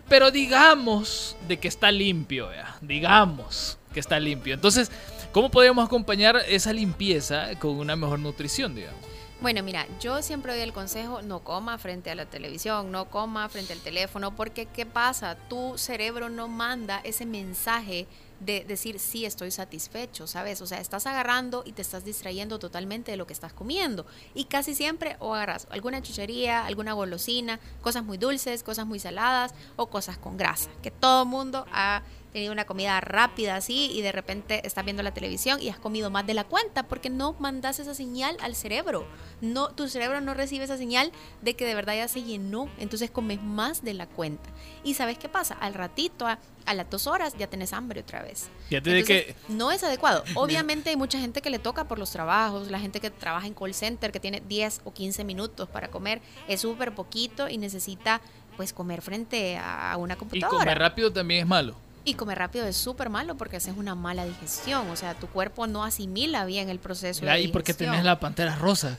[0.09, 2.48] Pero digamos de que está limpio,
[2.80, 4.55] digamos que está limpio.
[4.55, 4.90] Entonces,
[5.32, 9.00] ¿cómo podemos acompañar esa limpieza con una mejor nutrición, digamos?
[9.40, 13.48] Bueno, mira, yo siempre doy el consejo, no coma frente a la televisión, no coma
[13.48, 15.36] frente al teléfono, porque ¿qué pasa?
[15.48, 18.07] Tu cerebro no manda ese mensaje
[18.45, 20.61] de decir, sí, estoy satisfecho, ¿sabes?
[20.61, 24.07] O sea, estás agarrando y te estás distrayendo totalmente de lo que estás comiendo.
[24.34, 29.55] Y casi siempre o agarras alguna chuchería, alguna golosina, cosas muy dulces, cosas muy saladas
[29.76, 34.12] o cosas con grasa, que todo mundo ha tenido una comida rápida así y de
[34.12, 37.78] repente estás viendo la televisión y has comido más de la cuenta porque no mandas
[37.78, 39.06] esa señal al cerebro.
[39.40, 41.12] No, tu cerebro no recibe esa señal
[41.42, 44.48] de que de verdad ya se llenó, entonces comes más de la cuenta.
[44.82, 48.22] Y sabes qué pasa, al ratito, a, a las dos horas ya tenés hambre otra
[48.22, 48.48] vez.
[48.70, 50.24] De Entonces, que no es adecuado.
[50.34, 53.54] Obviamente hay mucha gente que le toca por los trabajos, la gente que trabaja en
[53.54, 58.20] call center, que tiene 10 o 15 minutos para comer, es súper poquito y necesita
[58.56, 60.58] pues comer frente a una y computadora.
[60.58, 61.76] comer rápido también es malo.
[62.05, 65.66] Y comer rápido es súper malo porque haces una mala digestión, o sea, tu cuerpo
[65.66, 67.90] no asimila bien el proceso de ¿y por qué digestión.
[67.92, 68.96] tenés la pantera rosa?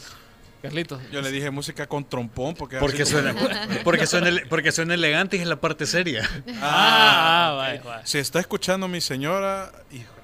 [0.62, 1.02] Carlitos.
[1.12, 3.36] Yo le dije música con trompón porque Porque suena,
[3.84, 6.30] porque suena, porque suena elegante y es la parte seria.
[6.62, 7.58] Ah, ok.
[7.60, 8.06] vaya, vaya.
[8.08, 10.24] Si está escuchando mi señora, híjole.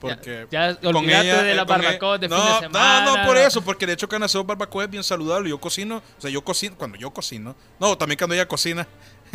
[0.00, 3.04] Porque Ya- ya olvídate de la eh, con barbacoa de no, fin de semana.
[3.04, 5.48] No, no, por eso, porque de hecho que aseo barbacoa es bien saludable.
[5.50, 8.86] Yo cocino, o sea, yo cocino, cuando yo cocino, no, también cuando ella cocina.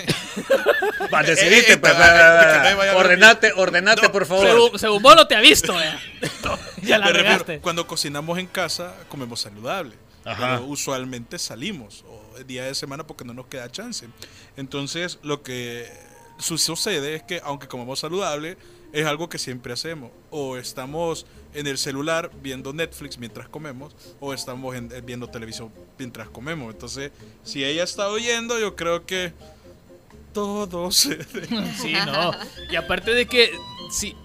[1.14, 4.46] Va, Eh, decidiste, eh, pues, eh, va, ver ordenate, ordenate, por favor.
[4.48, 6.00] Según, según vos no te ha visto, eh.
[6.84, 7.60] ya la regaste.
[7.60, 9.96] cuando cocinamos en casa, comemos saludable.
[10.26, 10.58] Ajá.
[10.58, 14.06] Pero usualmente salimos, o el día de semana porque no nos queda chance.
[14.58, 15.90] Entonces, lo que
[16.38, 18.58] su- sucede es que, aunque comemos saludable,
[18.92, 20.12] es algo que siempre hacemos.
[20.30, 26.28] O estamos en el celular viendo Netflix mientras comemos, o estamos en- viendo televisión mientras
[26.30, 26.74] comemos.
[26.74, 27.12] Entonces,
[27.44, 29.34] si ella está oyendo, yo creo que
[30.68, 31.24] todo se...
[31.82, 32.32] Sí, no.
[32.72, 33.52] Y aparte de que,
[33.92, 34.16] sí.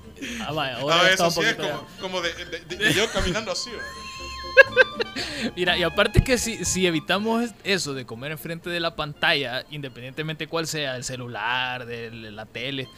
[0.41, 1.77] Ah, vaya, ahora A está veces un sí es poquito.
[1.77, 3.71] como, como de, de- de- de yo caminando así.
[5.57, 10.47] Mira, y aparte que si, si evitamos eso de comer enfrente de la pantalla, independientemente
[10.47, 12.89] cuál sea, el celular, de la tele,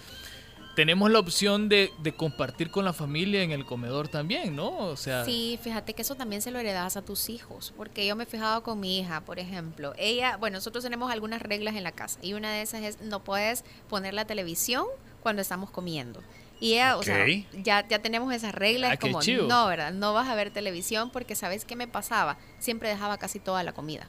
[0.76, 4.76] tenemos la opción de, de compartir con la familia en el comedor también, ¿no?
[4.76, 8.14] O sea, Sí, fíjate que eso también se lo heredas a tus hijos, porque yo
[8.14, 11.82] me he fijado con mi hija, por ejemplo, ella, bueno, nosotros tenemos algunas reglas en
[11.82, 14.84] la casa y una de esas es no puedes poner la televisión
[15.22, 16.22] cuando estamos comiendo.
[16.60, 17.26] Y ella, o sea,
[17.62, 19.92] ya, ya tenemos esas reglas, Ah, como, no, ¿verdad?
[19.92, 22.38] No vas a ver televisión porque ¿sabes qué me pasaba?
[22.58, 24.08] Siempre dejaba casi toda la comida.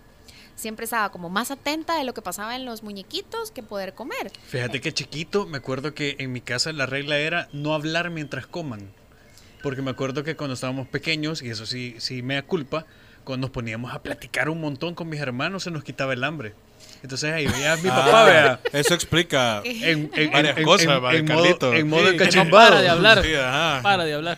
[0.58, 4.32] Siempre estaba como más atenta de lo que pasaba en los muñequitos que poder comer.
[4.48, 8.48] Fíjate que chiquito, me acuerdo que en mi casa la regla era no hablar mientras
[8.48, 8.90] coman.
[9.62, 12.86] Porque me acuerdo que cuando estábamos pequeños, y eso sí, sí me da culpa,
[13.24, 16.54] cuando nos poníamos a platicar un montón con mis hermanos se nos quitaba el hambre.
[17.04, 18.60] Entonces ahí veía a mi papá, vea.
[18.74, 22.70] Eso explica En, en- Varias en- cosas, en- en modo, en modo Sí, encachimbado.
[22.70, 23.22] para de hablar.
[23.24, 23.30] Sí,
[23.84, 24.38] para de hablar.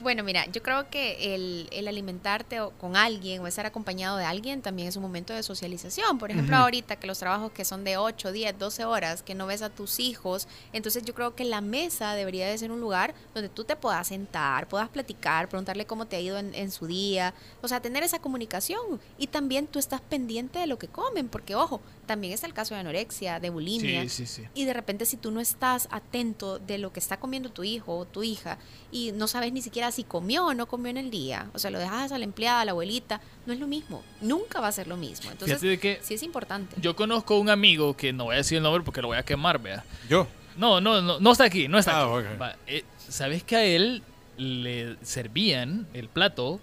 [0.00, 4.24] Bueno, mira, yo creo que el, el alimentarte o- con alguien o estar acompañado de
[4.24, 6.18] alguien también es un momento de socialización.
[6.18, 9.46] Por ejemplo, ahorita que los trabajos que son de 8, 10, 12 horas, que no
[9.46, 13.14] ves a tus hijos, entonces yo creo que la mesa debería de ser un lugar
[13.34, 16.86] donde tú te puedas sentar, puedas platicar, preguntarle cómo te ha ido en, en su
[16.86, 18.80] día, o sea, tener esa comunicación.
[19.18, 22.74] Y también tú estás pendiente de lo que comen, porque ojo, también está el caso
[22.74, 24.02] de anorexia, de bulimia.
[24.04, 24.48] Sí, sí, sí.
[24.54, 27.98] Y de repente si tú no estás atento de lo que está comiendo tu hijo
[27.98, 28.58] o tu hija
[28.90, 31.70] y no sabes ni siquiera si comió o no comió en el día, o sea,
[31.70, 34.72] lo dejas a la empleada, a la abuelita, no es lo mismo, nunca va a
[34.72, 35.30] ser lo mismo.
[35.30, 36.76] Entonces, Fíjate de que sí es importante.
[36.80, 39.22] yo conozco un amigo que no voy a decir el nombre porque lo voy a
[39.24, 39.84] quemar, vea.
[40.08, 40.26] Yo.
[40.56, 42.26] No, no, no, no está aquí, no está Ah, aquí.
[42.34, 42.40] ok.
[42.40, 44.02] Va, eh, ¿Sabes que a él
[44.36, 46.60] le servían el plato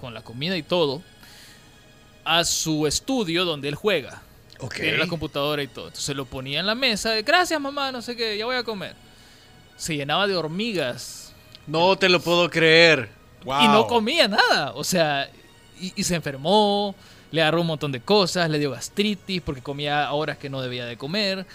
[0.00, 1.02] con la comida y todo
[2.24, 4.22] a su estudio donde él juega?
[4.60, 4.76] Ok.
[4.76, 5.88] Tiene la computadora y todo.
[5.88, 7.14] Entonces lo ponía en la mesa.
[7.22, 8.94] Gracias, mamá, no sé qué, ya voy a comer.
[9.76, 11.21] Se llenaba de hormigas
[11.66, 13.10] No te lo puedo creer.
[13.44, 14.72] y no comía nada.
[14.74, 15.30] O sea,
[15.80, 16.94] y, y se enfermó,
[17.30, 20.60] le agarró un montón de cosas, le dio gastritis porque comía a horas que no
[20.60, 21.46] debía de comer.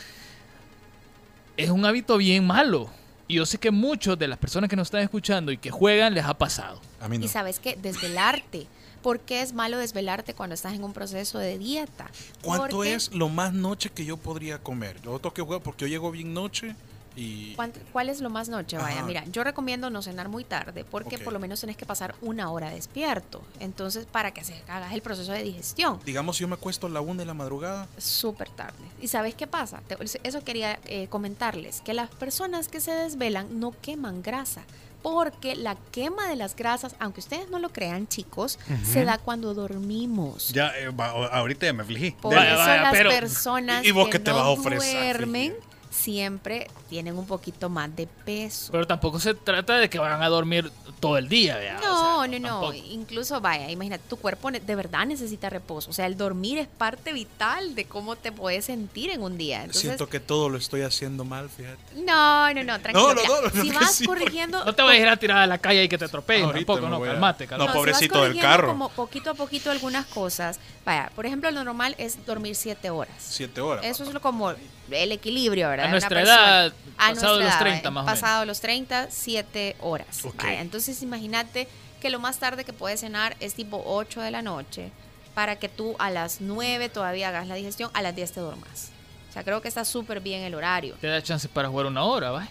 [1.55, 2.89] Es un hábito bien malo.
[3.27, 6.13] Y yo sé que muchos de las personas que nos están escuchando y que juegan
[6.13, 6.79] les ha pasado.
[7.01, 7.25] A mí no.
[7.25, 8.67] Y sabes que desvelarte.
[9.01, 12.07] ¿Por qué es malo desvelarte cuando estás en un proceso de dieta?
[12.41, 14.95] ¿Cuánto Porque- es lo más noche que yo podría comer?
[15.03, 16.75] Yo tengo que jugar porque yo llego bien noche
[17.18, 17.53] y...
[17.55, 18.78] ¿Cuánto- ¿Cuál es lo más noche?
[18.78, 19.05] Vaya, Ajá.
[19.05, 22.49] mira, yo recomiendo no cenar muy tarde porque por lo menos tenés que pasar una
[22.51, 23.41] hora despierto.
[23.59, 25.99] Entonces, para que se hagas el proceso de digestión.
[26.05, 27.88] Digamos, yo me acuesto a la una de la madrugada.
[27.97, 28.78] súper tarde.
[29.01, 29.82] ¿Y sabes qué pasa?
[29.88, 34.61] Te- Eso quería eh, comentarles, que las personas que se desvelan no queman grasa,
[35.01, 39.53] porque la quema de las grasas, aunque ustedes no lo crean chicos, se da cuando
[39.53, 40.49] dormimos.
[40.49, 42.11] Ya, eh, va, ahorita ya me afligí.
[42.11, 44.49] Por Vaya, eso vaya, las pero- personas ¿Y vos que qué te no vas a
[44.49, 45.53] ofrecer, duermen?
[45.97, 48.71] Siempre tienen un poquito más de peso.
[48.71, 51.79] Pero tampoco se trata de que van a dormir todo el día, vea.
[51.83, 52.47] No, O sea, no, no.
[52.47, 52.73] tampoco.
[52.73, 55.89] Incluso, vaya, imagínate, tu cuerpo de verdad necesita reposo.
[55.89, 59.59] O sea, el dormir es parte vital de cómo te puedes sentir en un día.
[59.59, 61.77] Entonces, Siento que todo lo estoy haciendo mal, fíjate.
[61.95, 63.13] No, no, no, tranquilo.
[63.13, 64.63] No, no, no, no, si no, vas sí, corrigiendo.
[64.63, 66.87] No te vayas a ir a tirar a la calle y que te atropellen tampoco,
[66.87, 67.65] no, calmate, No, calmate.
[67.65, 68.67] si vas pobrecito del carro.
[68.69, 70.59] Como poquito a poquito algunas cosas.
[70.85, 73.15] Vaya, por ejemplo, lo normal es dormir siete horas.
[73.19, 73.83] Siete horas.
[73.85, 74.53] Eso es lo como
[74.89, 75.86] el equilibrio, ¿verdad?
[75.88, 77.91] A nuestra edad, A pasado nuestra los edad, 30 ¿eh?
[77.91, 78.19] más o menos.
[78.19, 80.25] Pasado los 30, 7 horas.
[80.25, 80.43] Ok.
[80.43, 81.67] Vaya, entonces imagínate
[82.01, 84.91] que lo más tarde que puedes cenar es tipo 8 de la noche
[85.33, 88.91] para que tú a las 9 todavía hagas la digestión, a las 10 te duermas.
[89.29, 90.95] O sea, creo que está súper bien el horario.
[90.99, 92.47] Te da chance para jugar una hora, ¿va?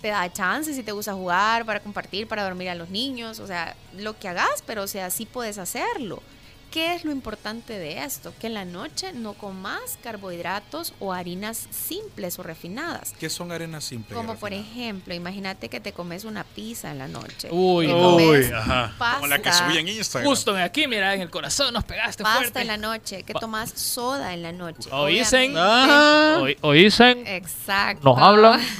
[0.00, 3.46] Te da chance si te gusta jugar, para compartir, para dormir a los niños, o
[3.46, 6.22] sea, lo que hagas, pero o sea, sí puedes hacerlo.
[6.70, 8.32] ¿Qué es lo importante de esto?
[8.38, 13.12] Que en la noche no comas carbohidratos o harinas simples o refinadas.
[13.18, 14.16] ¿Qué son arenas simples?
[14.16, 17.48] Como y por ejemplo, imagínate que te comes una pizza en la noche.
[17.50, 18.94] Uy, Uy, ajá.
[18.98, 20.30] Pasta, Como la que subí en Instagram.
[20.30, 22.60] Justo aquí, mira, en el corazón nos pegaste pasta fuerte.
[22.60, 24.88] en la noche, que tomas soda en la noche.
[24.92, 25.54] Oísen.
[25.56, 26.38] Ah.
[26.40, 27.26] Oí- Oísen.
[27.26, 28.08] Exacto.
[28.08, 28.60] Nos hablan.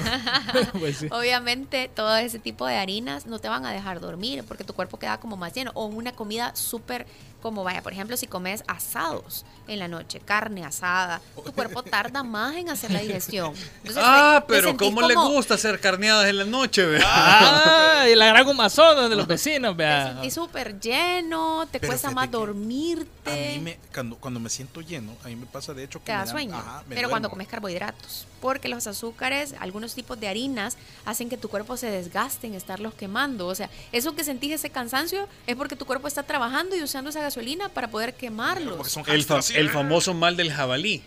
[0.78, 1.08] Pues sí.
[1.10, 4.98] Obviamente todo ese tipo de harinas no te van a dejar dormir porque tu cuerpo
[4.98, 5.70] queda como más lleno.
[5.74, 7.06] O una comida súper,
[7.40, 12.22] como vaya, por ejemplo, si comes asados en la noche, carne asada, tu cuerpo tarda
[12.22, 13.54] más en hacer la digestión.
[13.78, 17.00] Entonces, Ah, te- te pero ¿cómo le como- gusta hacer carneadas en la noche, ve?
[17.04, 20.12] Ah, y la gran humazón de los vecinos, Te vea.
[20.12, 23.30] sentís súper lleno, te Pero cuesta más dormirte.
[23.30, 26.06] A mí me, cuando, cuando me siento lleno, a mí me pasa de hecho que
[26.06, 29.94] te me da dan- sueño, ajá, me pero cuando comes carbohidratos, porque los azúcares, algunos
[29.94, 34.14] tipos de harinas hacen que tu cuerpo se desgaste en estarlos quemando, o sea, eso
[34.14, 37.88] que sentís ese cansancio es porque tu cuerpo está trabajando y usando esa gasolina para
[37.88, 38.76] poder quemarlos.
[38.76, 41.02] Porque son El, fa- el famoso mal del jabalí.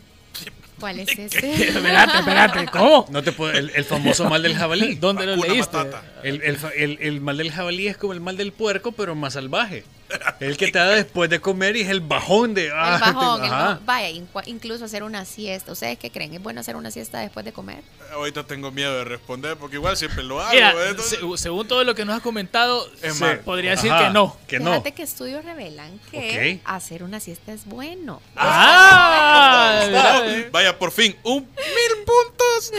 [0.79, 1.53] ¿Cuál es ese?
[1.69, 3.05] Espérate, espérate, ¿cómo?
[3.09, 4.95] No te puedo- el, el famoso mal del jabalí.
[4.95, 5.77] ¿Dónde lo leíste?
[6.23, 9.83] El, el- el mal del jabalí es como el mal del puerco, pero más salvaje.
[10.39, 12.67] El que te da después de comer y es el bajón de.
[12.67, 13.79] El ah, bajón, el bajón.
[13.85, 15.71] Vaya, incua- incluso hacer una siesta.
[15.71, 16.33] ¿Ustedes qué creen?
[16.33, 17.83] ¿Es bueno hacer una siesta después de comer?
[18.13, 20.51] Ahorita tengo miedo de responder porque igual siempre lo hago.
[20.53, 20.89] Mira, ¿eh?
[20.89, 24.37] Entonces- se- según todo lo que nos has comentado, Es podría decir que no.
[24.47, 24.71] Que no.
[24.71, 28.21] Fíjate que estudios revelan que hacer una siesta es bueno.
[28.35, 29.81] ¡Ah!
[29.93, 30.49] Ah, eh.
[30.51, 32.71] Vaya, por fin, un mil puntos.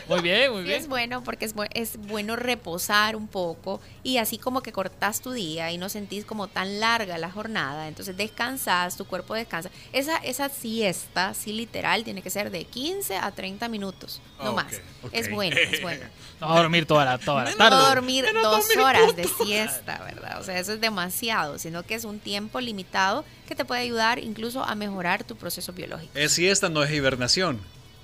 [0.08, 0.80] Muy bien, muy Sí, bien.
[0.80, 5.20] es bueno porque es, bu- es bueno reposar un poco y así como que cortás
[5.20, 9.70] tu día y no sentís como tan larga la jornada, entonces descansas, tu cuerpo descansa.
[9.92, 14.80] Esa, esa siesta, sí literal, tiene que ser de 15 a 30 minutos, no más.
[15.12, 16.04] Es bueno, es bueno.
[16.40, 17.76] No va a dormir toda la, toda la No tarde.
[17.94, 20.40] dormir dos horas de siesta, ¿verdad?
[20.40, 24.18] O sea, eso es demasiado, sino que es un tiempo limitado que te puede ayudar
[24.18, 26.12] incluso a mejorar tu proceso biológico.
[26.14, 27.60] Es siesta, no es hibernación.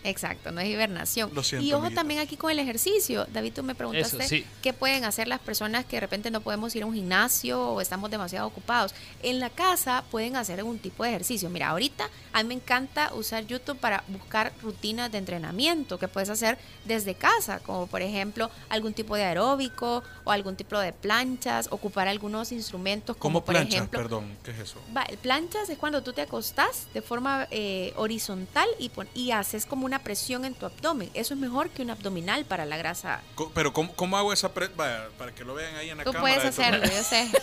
[0.08, 1.30] Exacto, no es hibernación.
[1.34, 2.00] Lo siento, y ojo amiguita.
[2.00, 3.26] también aquí con el ejercicio.
[3.32, 4.46] David, tú me preguntaste Eso, sí.
[4.62, 7.80] qué pueden hacer las personas que de repente no podemos ir a un gimnasio o
[7.80, 8.94] estamos demasiado ocupados.
[9.22, 11.50] En la casa pueden hacer algún tipo de ejercicio.
[11.50, 16.28] Mira, ahorita a mí me encanta usar YouTube para buscar rutinas de entrenamiento que puedes
[16.30, 21.68] hacer desde casa, como por ejemplo algún tipo de aeróbico o algún tipo de planchas,
[21.70, 24.80] ocupar algunos instrumentos como ¿Cómo por ejemplo Perdón, ¿qué es eso?
[24.96, 29.30] Va, el planchas es cuando tú te acostás de forma eh, horizontal y, pon- y
[29.32, 31.10] haces como una presión en tu abdomen.
[31.14, 33.20] Eso es mejor que un abdominal para la grasa.
[33.34, 36.04] Co- Pero ¿cómo, cómo hago esa pre Vaya, para que lo vean ahí en la
[36.04, 36.34] Tú cámara.
[36.34, 37.30] puedes esto- hacerlo, yo sé.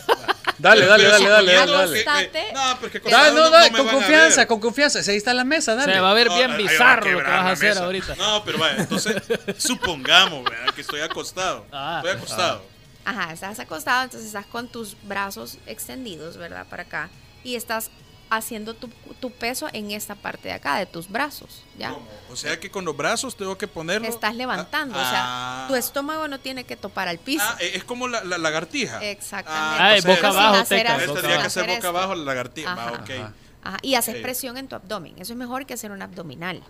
[0.60, 2.30] Dale, dale, dale, dale, dale, dale.
[2.32, 5.00] que- No, porque con Dale, hielo no, dale, me con confianza, con confianza.
[5.12, 5.94] Ahí está la mesa, dale.
[5.94, 7.84] Se va a ver No, bien bizarro lo que vas a hacer mesa.
[7.86, 8.16] ahorita.
[8.16, 9.16] No, pero vaya, entonces
[9.58, 10.74] supongamos ¿verdad?
[10.74, 11.66] que estoy acostado.
[11.72, 12.02] Ah.
[12.04, 12.62] estoy acostado.
[13.06, 16.66] Ajá, estás acostado, entonces estás con tus brazos extendidos, ¿verdad?
[16.70, 17.10] Para acá.
[17.44, 17.90] Y estás
[18.36, 18.88] haciendo tu,
[19.20, 21.90] tu peso en esta parte de acá, de tus brazos, ¿ya?
[21.92, 22.08] ¿Cómo?
[22.32, 24.08] O sea que con los brazos tengo que ponerlo.
[24.08, 25.66] Estás levantando, Ah, o sea, ah.
[25.68, 27.44] tu estómago no tiene que topar al piso.
[27.48, 29.04] Ah, es como la, la lagartija.
[29.04, 29.84] Exactamente.
[29.84, 31.88] Ah, entonces- boca abajo, hacer teca, así, Entonces boca tendría que hacer boca esto.
[31.90, 32.72] abajo la lagartija.
[32.74, 32.92] Ajá.
[32.94, 33.10] ok.
[33.10, 33.34] Ajá.
[33.66, 35.14] Ajá, y haces presión en tu abdomen.
[35.20, 36.62] Eso es mejor que hacer un abdominal.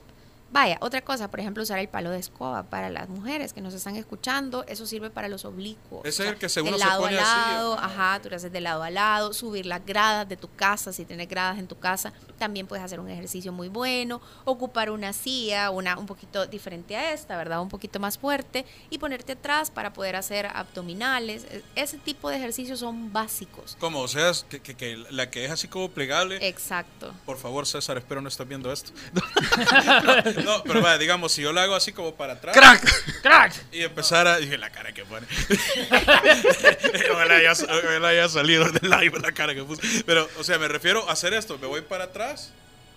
[0.53, 3.73] Vaya, otra cosa, por ejemplo, usar el palo de escoba para las mujeres que nos
[3.73, 4.63] están escuchando.
[4.67, 6.05] Eso sirve para los oblicuos.
[6.05, 7.85] Ese es el que seguro de se lado pone a así, lado, ajá.
[8.13, 11.05] ajá, tú lo haces de lado a lado, subir las gradas de tu casa, si
[11.05, 15.71] tienes gradas en tu casa, también puedes hacer un ejercicio muy bueno, ocupar una silla,
[15.71, 17.59] una un poquito diferente a esta, ¿verdad?
[17.59, 21.45] Un poquito más fuerte y ponerte atrás para poder hacer abdominales.
[21.49, 23.75] E- Ese tipo de ejercicios son básicos.
[23.79, 26.47] Como, o sea, que, que- que la que es así como plegable.
[26.47, 27.11] Exacto.
[27.25, 28.91] Por favor, César, espero no estés viendo esto.
[30.45, 32.55] no, pero vaya, digamos, si yo lo hago así como para atrás.
[32.55, 33.21] ¡Crack!
[33.21, 33.53] ¡Crack!
[33.71, 34.37] Y empezar a.
[34.37, 35.25] Dije, la cara que pone.
[37.11, 39.81] ojalá, haya, ojalá haya salido del live la cara que puse.
[40.05, 41.57] Pero, o sea, me refiero a hacer esto.
[41.59, 42.51] Me voy para atrás.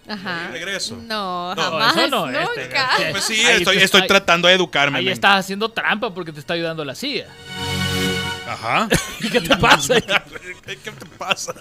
[0.08, 0.46] Ajá.
[0.50, 0.96] Y regreso.
[1.02, 2.90] No, No, jamás, eso no, este, nunca.
[2.96, 4.98] este, Pues sí, Ahí estoy, estoy está- tratando de educarme.
[4.98, 5.14] Ahí men.
[5.14, 7.26] estás haciendo trampa porque te está ayudando la silla.
[8.48, 8.88] Ajá.
[9.32, 10.00] ¿Qué te pasa?
[10.00, 11.54] ¿Qué te pasa?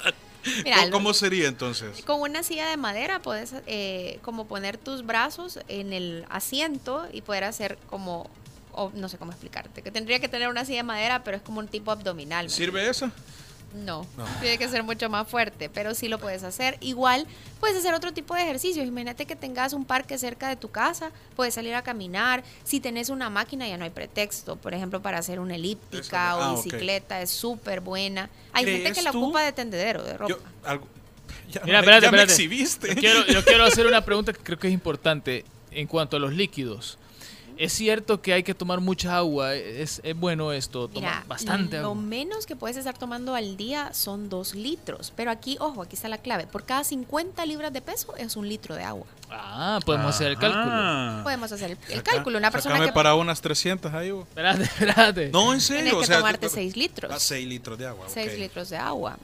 [0.64, 2.04] Mira, ¿Cómo, sería entonces?
[2.06, 7.22] Con una silla de madera puedes eh, como poner tus brazos en el asiento y
[7.22, 8.30] poder hacer como,
[8.72, 11.44] o no sé cómo explicarte, que tendría que tener una silla de madera, pero es
[11.44, 12.46] como un tipo abdominal.
[12.46, 13.12] ¿me ¿Sirve esa?
[13.76, 14.26] No, No.
[14.40, 16.78] tiene que ser mucho más fuerte, pero sí lo puedes hacer.
[16.80, 17.28] Igual
[17.60, 18.88] puedes hacer otro tipo de ejercicios.
[18.88, 22.44] Imagínate que tengas un parque cerca de tu casa, puedes salir a caminar.
[22.64, 26.42] Si tenés una máquina ya no hay pretexto, por ejemplo, para hacer una elíptica Eso,
[26.42, 26.64] ah, o ok.
[26.64, 28.30] bicicleta, es súper buena.
[28.54, 29.22] Hay gente ¿Crees que la tú?
[29.24, 30.30] ocupa de tendedero de ropa.
[30.34, 30.88] Yo, algo,
[31.52, 32.32] ya Mira, me, espérate, ya me espérate.
[32.34, 32.88] exhibiste.
[32.90, 36.20] Yo quiero, yo quiero hacer una pregunta que creo que es importante en cuanto a
[36.20, 36.98] los líquidos.
[37.58, 39.56] Es cierto que hay que tomar mucha agua.
[39.56, 41.96] Es, es bueno esto, tomar bastante lo agua.
[42.02, 45.14] menos que puedes estar tomando al día son dos litros.
[45.16, 46.48] Pero aquí, ojo, aquí está la clave.
[46.48, 49.06] Por cada 50 libras de peso es un litro de agua.
[49.30, 50.66] Ah, podemos hacer el cálculo.
[50.68, 51.22] Ah.
[51.24, 52.38] Podemos hacer el, cálculo.
[52.38, 54.12] Una persona que para unas 300 ahí.
[54.12, 54.28] vos.
[54.28, 55.30] Espérate, espérate.
[55.30, 55.98] No, en tienes serio.
[55.98, 57.12] o que sea, tomarte yo- 6 litros.
[57.14, 58.08] Ah, 6 litros de agua.
[58.10, 58.40] 6 ok.
[58.40, 59.18] litros de agua.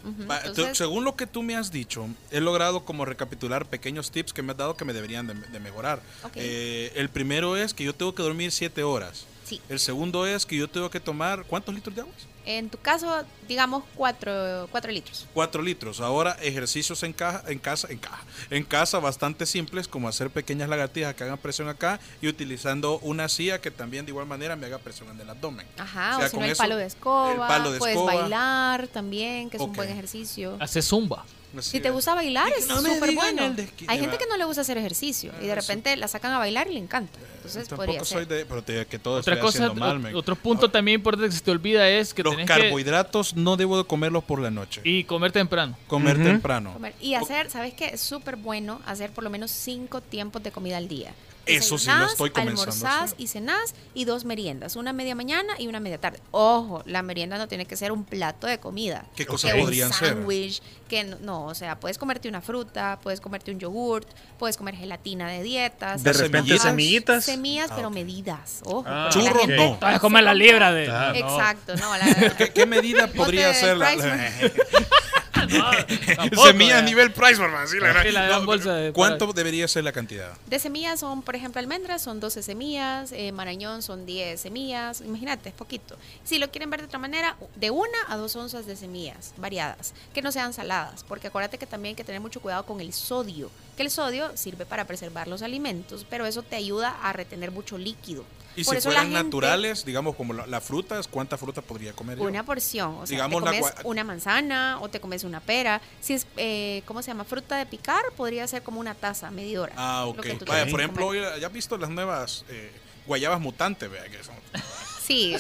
[0.46, 4.42] Entonces, según lo que tú me has dicho, he logrado como recapitular pequeños tips que
[4.42, 6.02] me has dado que me deberían de, de mejorar.
[6.36, 9.26] Eh, el primero es que yo tengo que dormir 7 horas.
[9.46, 9.62] sí.
[9.70, 12.14] El segundo es que yo tengo que tomar, ¿cuántos litros de agua?
[12.46, 15.28] En tu caso, digamos 4 litros.
[15.34, 16.00] 4 litros.
[16.02, 20.70] Ahora, ejercicios en, caja, en casa, en caja, en casa bastante simples, como hacer pequeñas
[20.70, 24.66] lagartijas que hagan presión acá y utilizando una silla que también de igual manera me
[24.66, 25.68] haga presión en el abdomen.
[25.78, 27.32] Ajá, O sea, o si no con el eso, palo de escoba.
[27.32, 28.16] el palo de puedes escoba.
[28.16, 30.58] bailar también, que es un buen ejercicio.
[30.60, 31.26] Hace zumba.
[31.60, 33.56] Si te gusta bailar, es no me súper bueno.
[33.88, 36.68] Hay gente que no le gusta hacer ejercicio y de repente la sacan a bailar
[36.70, 37.20] y le encanta.
[37.38, 38.28] Entonces Tampoco podría soy ser.
[38.28, 40.16] de, pero te que todo Otra estoy cosa, mal, men.
[40.16, 43.58] otro punto también importante que se te olvida es que Los tenés que carbohidratos no
[43.58, 44.82] debo de comerlos por la noche.
[44.84, 45.76] y comer temprano.
[45.88, 46.26] comer Ujú.
[46.26, 46.74] temprano.
[46.74, 46.94] Comer.
[47.02, 47.88] Y hacer, ¿sabes qué?
[47.88, 51.14] Es súper bueno hacer por lo menos cinco tiempos de comida al día.
[51.46, 55.68] Eso sí lo estoy comenzando Almorzás y cenás y dos meriendas, una media mañana y
[55.68, 56.20] una media tarde.
[56.32, 59.06] Ojo, la merienda no tiene que ser un plato de comida.
[59.16, 60.10] ¿Qué Que cosas un podrían ser?
[60.10, 64.56] sándwich, que no, no, o sea, puedes comerte una fruta, puedes comerte un yogurt, puedes
[64.58, 66.04] comer gelatina de dietas.
[66.04, 66.62] De repente Semillitas.
[66.64, 67.26] semillitas.
[67.26, 68.62] Semillas, Ah, pero medidas.
[68.66, 68.84] Ojo.
[68.88, 69.80] Ah, la Churros no.
[69.94, 70.90] Se comer la libra de.
[70.90, 71.20] Ah, no.
[71.20, 71.98] Exacto, no.
[71.98, 73.92] La, ¿Qué, qué medida podría ser la,
[75.52, 76.84] Price, Tampoco, semilla a eh.
[76.84, 80.32] nivel price, man, así la- Sí, la gran bolsa de- ¿Cuánto debería ser la cantidad?
[80.48, 85.50] De semillas son, por ejemplo, almendras son 12 semillas, eh, marañón son 10 semillas, imagínate,
[85.50, 85.98] es poquito.
[86.24, 89.94] Si lo quieren ver de otra manera, de una a dos onzas de semillas variadas,
[90.14, 92.94] que no sean saladas, porque acuérdate que también hay que tener mucho cuidado con el
[92.94, 97.52] sodio, que el sodio sirve para preservar los alimentos, pero eso te ayuda a retener
[97.52, 98.24] mucho líquido.
[98.56, 101.94] Y Por si la fueran gente- naturales, digamos como la- las frutas, ¿cuánta fruta podría
[101.94, 102.24] comer yo?
[102.26, 105.40] Una porción, o sea, Digamos te la comes gua- una manzana o te comes una
[105.40, 105.82] pera.
[106.02, 107.24] Si es, eh, ¿cómo se llama?
[107.24, 109.74] Fruta de picar, podría ser como una taza medidora.
[109.78, 110.22] Ah, lo ok.
[110.22, 111.24] que tú Vaya, tienes por ejemplo, comer.
[111.34, 112.72] hoy, ¿ya has visto las nuevas eh,
[113.08, 113.90] guayabas mutantes?
[113.90, 114.36] Vea, que son-
[115.02, 115.36] Sí,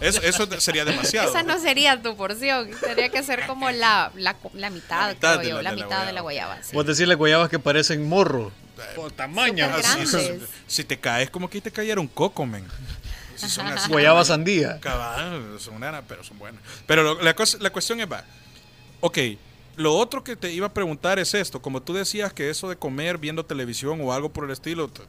[0.00, 1.28] eso, eso sería demasiado.
[1.28, 5.34] esa no sería tu porción, tendría que ser como la, la, la mitad, La mitad
[5.34, 6.52] creo de yo, la- la, de la mitad de la guayaba.
[6.54, 6.62] guayaba.
[6.62, 6.74] sí.
[6.74, 8.50] Vos decís las guayabas que parecen morro.
[8.94, 9.64] Por tamaño.
[9.66, 10.06] Así,
[10.66, 12.64] si te caes, como que te cayera un coco, men.
[13.36, 13.88] Si son así.
[13.90, 14.78] Guayaba sandía.
[14.80, 16.60] Cabal, son una, pero son buenas.
[16.86, 18.22] Pero lo- la, cosa- la cuestión es, va,
[19.00, 19.18] ok,
[19.76, 22.76] lo otro que te iba a preguntar es esto, como tú decías que eso de
[22.76, 25.00] comer viendo televisión o algo por el estilo te,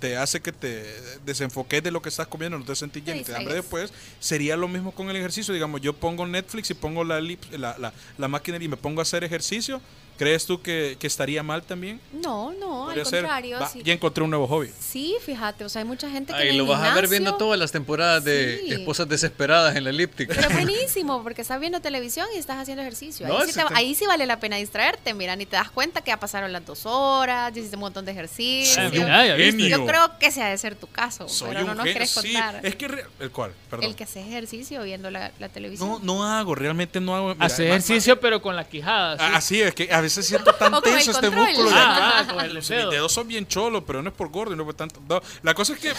[0.00, 0.84] te hace que te
[1.24, 4.56] desenfoques de lo que estás comiendo, no te sentís lleno y te hambre después, sería
[4.56, 7.92] lo mismo con el ejercicio, digamos, yo pongo Netflix y pongo la, lip- la, la,
[8.18, 9.80] la máquina y me pongo a hacer ejercicio,
[10.18, 12.00] ¿crees tú que, que estaría mal también?
[12.12, 13.58] No, no, al contrario.
[13.60, 13.80] va, sí.
[13.84, 14.70] ya encontré un nuevo hobby.
[14.78, 17.08] Sí, fíjate, o sea, hay mucha gente que Ahí en el lo vas a ver
[17.08, 18.72] viendo todas las temporadas de Sí.
[18.72, 20.34] Esposas Desesperadas en la elíptica.
[20.34, 23.26] Pero buenísimo, porque estás viendo televisión y estás haciendo ejercicio.
[23.26, 25.70] Ahí, sí, ese te- te- ahí sí vale la pena distraerte, mira, ni te das
[25.70, 28.82] cuenta que ya pasaron las dos horas, ya hiciste un montón de ejercicio.
[28.90, 29.36] Mira.
[29.36, 32.32] Yo creo que ese ha de ser tu caso, Soy pero no nos querés sí,
[32.32, 32.60] contar.
[32.66, 33.86] es que re- el cual, perdón.
[33.86, 35.88] El que hace ejercicio viendo la, la televisión.
[35.88, 37.34] No, no hago, realmente no hago.
[37.34, 39.16] mira, Hace ejercicio, pero con la quijada.
[39.20, 41.46] ah, Así es que a veces siento tan O tenso este control.
[41.46, 41.70] músculo.
[41.70, 42.34] de Ah, acá.
[42.40, 42.90] ah, el Mis dedo.
[42.90, 45.00] dedos son bien cholos, pero no es por gordo y no por tanto.
[45.08, 45.92] no, la cosa es que.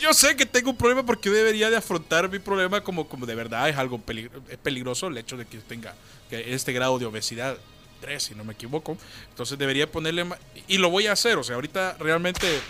[0.00, 3.34] Yo sé que tengo un problema porque debería de afrontar mi problema como, como de
[3.34, 5.94] verdad es algo peligro- es peligroso el hecho de que tenga
[6.30, 7.56] que este grado de obesidad
[8.00, 8.96] 3, si no me equivoco.
[9.30, 12.60] Entonces debería ponerle ma- y lo voy a hacer, o sea, ahorita realmente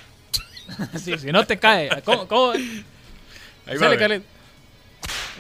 [1.03, 2.03] Sí, si no te cae.
[2.05, 2.29] ¿Cómo?
[2.29, 2.53] cómo?
[2.53, 4.23] Ahí va, Sale.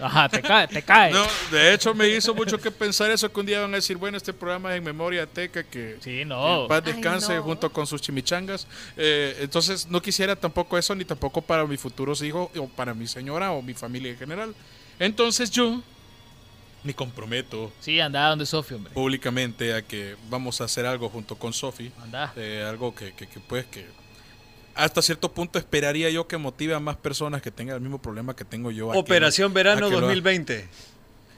[0.00, 1.12] Ajá, te cae, te cae.
[1.12, 3.96] No, de hecho me hizo mucho que pensar eso que un día van a decir,
[3.96, 6.62] bueno, este programa es en memoria teca que Sí, no.
[6.62, 7.42] en paz Ay, descanse no.
[7.42, 8.66] junto con sus chimichangas.
[8.96, 13.06] Eh, entonces no quisiera tampoco eso, ni tampoco para mis futuros hijos, o para mi
[13.06, 14.54] señora o mi familia en general.
[14.98, 15.80] Entonces yo
[16.84, 18.92] me comprometo Sí, anda donde Sofía, hombre.
[18.92, 21.92] públicamente a que vamos a hacer algo junto con Sofi.
[22.02, 22.32] Anda.
[22.36, 23.86] Eh, algo que, que, que, pues que
[24.74, 28.34] hasta cierto punto esperaría yo que motive a más personas que tengan el mismo problema
[28.36, 28.88] que tengo yo.
[28.88, 30.68] Operación a Verano que lo- 2020.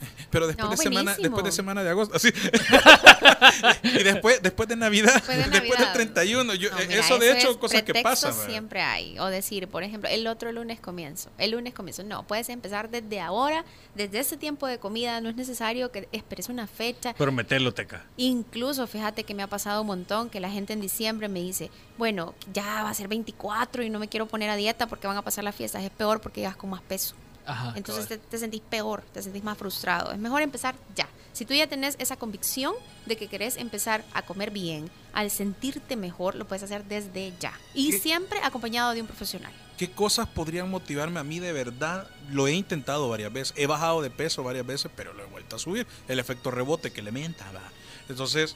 [0.31, 2.29] Pero después, No, de semana, después de semana de agosto, así.
[3.83, 5.95] y después, después de Navidad, Después de después del Navidad.
[5.95, 6.55] 31.
[6.55, 8.33] Yo, No, eh, mira, eso de hecho, es cosas que pasan.
[8.33, 8.47] ¿verdad?
[8.47, 9.19] siempre hay.
[9.19, 11.31] O decir, por ejemplo, el otro lunes comienzo.
[11.39, 12.03] El lunes comienzo.
[12.05, 15.21] No, puedes empezar desde ahora, desde ese tiempo de comida.
[15.21, 17.15] No es necesario que esperes una fecha.
[17.15, 18.05] Prometerlo, Teca.
[18.17, 21.71] Incluso, fíjate que me ha pasado un montón que la gente en diciembre me dice,
[21.99, 25.17] bueno, ya va a ser 24 y no me quiero poner a dieta porque van
[25.17, 25.83] a pasar las fiestas.
[25.83, 27.15] Es peor porque llegas con más peso.
[27.47, 27.73] Ajá.
[27.77, 30.13] Entonces te, te sentís peor, te sentís más frustrado.
[30.13, 31.09] Es mejor empezar ya.
[31.33, 32.75] Si tú ya tenés esa convicción
[33.07, 37.53] de que querés empezar a comer bien, al sentirte mejor, lo puedes hacer desde ya.
[37.75, 37.99] Y ¿Qué?
[37.99, 39.53] siempre acompañado de un profesional.
[39.77, 42.09] ¿Qué cosas podrían motivarme a mí de verdad?
[42.31, 43.53] Lo he intentado varias veces.
[43.57, 45.89] He bajado de peso varias veces, pero lo he vuelto a subir.
[46.07, 47.63] El efecto rebote que le menta, va.
[48.09, 48.55] Entonces,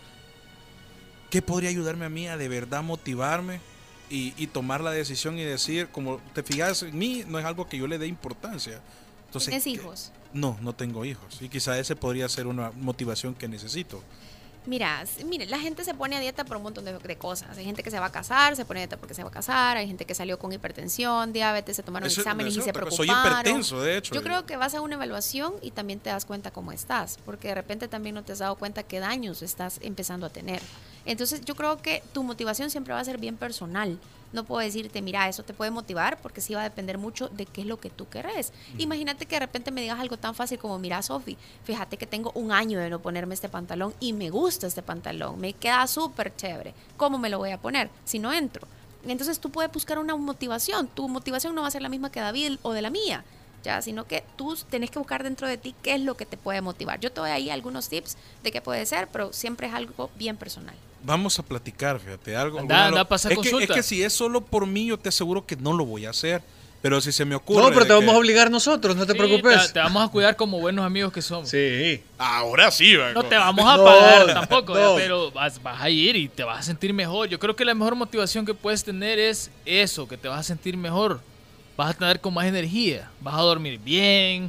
[1.31, 3.61] ¿qué podría ayudarme a mí a de verdad motivarme
[4.11, 7.69] y, y tomar la decisión y decir, como te fijas en mí, no es algo
[7.69, 8.81] que yo le dé importancia?
[9.27, 10.13] Entonces, ¿Tienes ¿qué- hijos?
[10.33, 11.41] No, no tengo hijos.
[11.41, 14.03] Y quizá ese podría ser una motivación que necesito.
[14.69, 17.57] Mira, mire, la gente se pone a dieta por un montón de, de cosas.
[17.57, 19.33] Hay gente que se va a casar, se pone a dieta porque se va a
[19.33, 19.79] casar.
[19.79, 22.73] Hay gente que salió con hipertensión, diabetes, se tomaron Eso- exámenes eso y se.
[22.73, 23.31] Soy preocuparon.
[23.41, 24.15] hipertenso, de hecho.
[24.15, 27.49] Yo creo que vas a una evaluación y también te das cuenta cómo estás, porque
[27.49, 30.61] de repente también no te has dado cuenta qué daños estás empezando a tener.
[31.07, 33.99] Entonces yo creo que tu motivación siempre va a ser bien personal.
[34.33, 37.47] No puedo decirte, mira, eso te puede motivar porque sí va a depender mucho de
[37.47, 38.53] qué es lo que tú querés.
[38.77, 42.33] Imagínate que de repente me digas algo tan fácil como, mira, Sofi, fíjate que tengo
[42.35, 46.35] un año de no ponerme este pantalón y me gusta este pantalón, me queda súper
[46.37, 46.75] chévere.
[46.97, 48.67] ¿Cómo me lo voy a poner si no entro?
[49.07, 50.89] Entonces tú puedes buscar una motivación.
[50.89, 53.25] Tu motivación no va a ser la misma que David o de la mía
[53.63, 56.37] ya, sino que tú tenés que buscar dentro de ti qué es lo que te
[56.37, 57.01] puede motivar.
[57.01, 60.37] Yo te doy ahí algunos tips de qué puede ser, pero siempre es algo bien
[60.37, 60.75] personal.
[61.03, 62.59] Vamos a platicar, fíjate, algo.
[62.61, 65.09] Anda, anda a pasar es, que, es que si es solo por mí, yo te
[65.09, 66.43] aseguro que no lo voy a hacer.
[66.81, 67.61] Pero si se me ocurre.
[67.61, 69.67] No, pero te vamos que- a obligar nosotros, no te Sí, preocupes.
[69.67, 71.49] Te, te vamos a cuidar como buenos amigos que somos.
[71.49, 72.01] Sí.
[72.17, 74.95] Ahora sí, va, No te vamos a No, pagar tampoco, no.
[74.95, 77.29] pero vas, vas a ir y te vas a sentir mejor.
[77.29, 80.43] Yo creo que la mejor motivación que puedes tener es eso, que te vas a
[80.45, 81.21] sentir mejor.
[81.77, 84.49] Vas a tener con más energía, vas a dormir bien,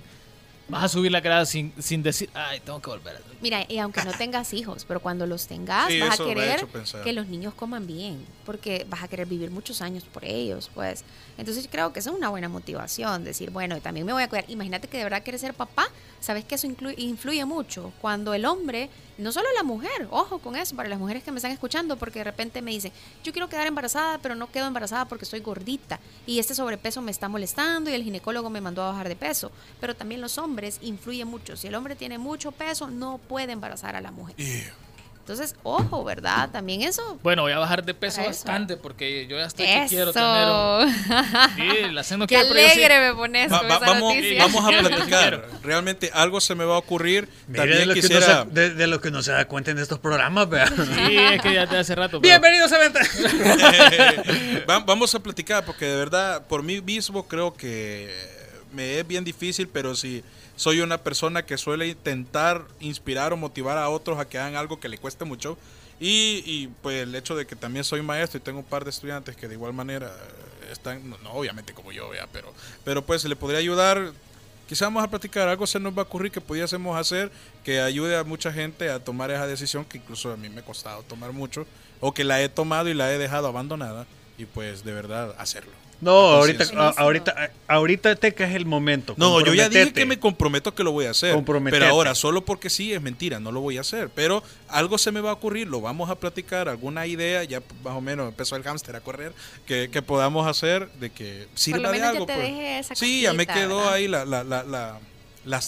[0.70, 3.38] vas a subir la grada sin, sin decir, ay, tengo que volver a dormir".
[3.42, 6.66] Mira, y aunque no tengas hijos, pero cuando los tengas, Sí, vas a querer
[7.04, 11.04] que los niños coman bien, porque vas a querer vivir muchos años por ellos, pues.
[11.38, 14.30] Entonces creo que eso es una buena motivación, decir, bueno, y también me voy a
[14.30, 14.46] cuidar.
[14.50, 15.88] Imagínate que de verdad quieres ser papá,
[16.20, 17.94] sabes que eso influye mucho.
[18.02, 18.90] Cuando el hombre,
[19.20, 22.20] no solo la mujer, ojo con eso, para las mujeres que me están escuchando, porque
[22.20, 22.92] de repente me dicen,
[23.24, 27.12] yo quiero quedar embarazada, pero no quedo embarazada porque estoy gordita y este sobrepeso me
[27.12, 29.52] está molestando y el ginecólogo me mandó a bajar de peso.
[29.80, 31.56] Pero también los hombres influyen mucho.
[31.58, 34.36] Si el hombre tiene mucho peso, no puede embarazar a la mujer.
[35.30, 36.50] Entonces, ojo, ¿verdad?
[36.50, 37.20] También eso.
[37.22, 40.90] Bueno, voy a bajar de peso bastante porque yo ya estoy que quiero tener un...
[41.56, 42.72] Sí, la no Qué quiero, pero yo sí.
[42.84, 44.44] alegre me pones Va- con va- esa vamos, noticia.
[44.48, 45.46] vamos a platicar.
[45.62, 47.30] Realmente algo se me va a ocurrir.
[47.48, 48.44] Mira, de, También lo que quisiera.
[48.44, 50.66] no se, de, de lo que no se da cuenta en estos programas, vea.
[50.68, 52.20] Sí, es que ya de hace rato.
[52.20, 53.00] pero- Bienvenidos a Venta.
[54.68, 58.10] Va- Vamos a platicar porque de verdad, por mí mismo creo que
[58.74, 60.24] me es bien difícil, pero si
[60.56, 64.80] soy una persona que suele intentar inspirar o motivar a otros a que hagan algo
[64.80, 65.58] que le cueste mucho.
[66.02, 68.90] Y, y, pues el hecho de que también soy maestro y tengo un par de
[68.90, 72.54] estudiantes que de igual manera eh, están, no, no, obviamente como yo, vea, pero,
[72.86, 74.14] pero pues le podría ayudar.
[74.68, 77.32] Quizá vamos a platicar, algo se nos va a ocurrir que pudiésemos hacer
[77.64, 80.66] que ayude a mucha gente a tomar esa decisión que incluso a mí me ha
[80.66, 81.66] costado tomar mucho,
[82.00, 84.06] o que la he tomado y la he dejado abandonada,
[84.38, 85.89] y pues de verdad hacerlo.
[86.02, 89.16] No, ahorita, a- ahorita, ahorita Teca es el momento.
[89.18, 91.38] No, yo ya dije que me comprometo que lo voy a hacer.
[91.70, 94.10] Pero ahora, solo porque sí, es mentira, no lo voy a hacer.
[94.10, 97.96] Pero algo se me va a ocurrir, lo vamos a platicar, alguna idea, ya más
[97.96, 99.34] o menos empezó el hámster a correr,
[99.66, 102.26] que, que podamos hacer de que sirva lo de ya algo.
[102.26, 102.86] te pues.
[102.86, 103.94] esa sí, ya me quedó ¿verdad?
[103.94, 105.00] ahí la, la, la.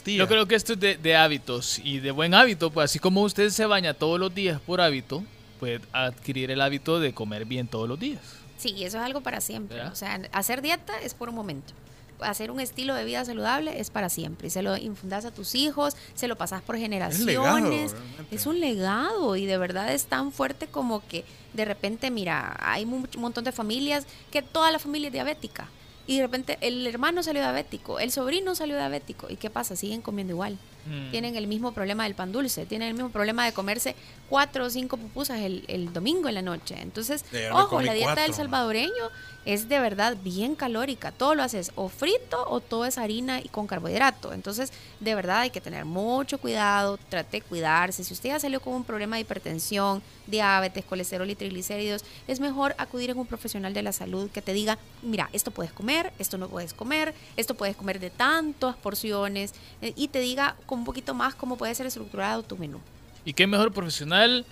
[0.06, 3.22] Yo creo que esto es de, de hábitos y de buen hábito, pues así como
[3.24, 5.24] usted se baña todos los días por hábito,
[5.60, 8.22] puede adquirir el hábito de comer bien todos los días.
[8.62, 9.78] Sí, eso es algo para siempre.
[9.78, 9.92] ¿Verdad?
[9.94, 11.74] O sea, hacer dieta es por un momento.
[12.20, 14.48] Hacer un estilo de vida saludable es para siempre.
[14.48, 17.26] Y se lo infundas a tus hijos, se lo pasas por generaciones.
[17.26, 18.50] legado, Es, realmente.
[18.50, 23.08] un legado y de verdad es tan fuerte como que de repente, mira, hay un
[23.18, 25.68] montón de familias que toda la familia es diabética.
[26.08, 29.28] Y de repente el hermano salió diabético, el sobrino salió diabético.
[29.30, 29.76] ¿Y qué pasa?
[29.76, 30.58] Siguen comiendo igual.
[30.86, 31.12] Mm.
[31.12, 33.96] Tienen el mismo problema del pan dulce, tienen el mismo problema de comerse
[34.30, 36.76] cuatro o cinco pupusas el, el domingo en la noche.
[36.80, 39.10] Entonces, ojo, la dieta del salvadoreño
[39.46, 41.12] es de verdad bien calórica.
[41.12, 44.34] Todo lo haces o frito o todo es harina y con carbohidrato.
[44.34, 48.04] Entonces, de verdad hay que tener mucho cuidado, trate de cuidarse.
[48.04, 52.76] Si usted ya salió con un problema de hipertensión, diabetes, colesterol y triglicéridos, es mejor
[52.78, 56.38] acudir a un profesional de la salud que te diga, mira, esto puedes comer, esto
[56.38, 60.86] no puedes comer, esto puedes comer de tantas porciones eh, y te diga con un
[60.86, 62.80] poquito más cómo puede ser estructurado tu menú.
[63.26, 64.46] Y qué mejor profesional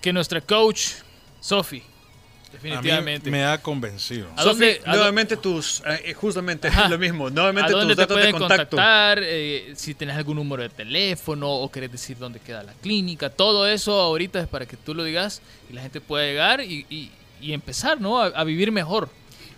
[0.00, 0.90] que nuestra coach,
[1.40, 1.82] Sofi.
[2.52, 3.28] Definitivamente.
[3.28, 4.28] A mí me ha convencido.
[4.36, 6.88] ¿A dónde- a nuevamente tus, eh, justamente Ajá.
[6.88, 8.76] lo mismo, ¿A nuevamente dónde tus te datos de contacto.
[8.76, 9.18] contactar?
[9.24, 13.28] Eh, si tenés algún número de teléfono o querés decir dónde queda la clínica.
[13.28, 16.86] Todo eso ahorita es para que tú lo digas y la gente pueda llegar y,
[16.88, 17.10] y-
[17.40, 18.20] y empezar, ¿no?
[18.22, 19.10] A, a vivir mejor.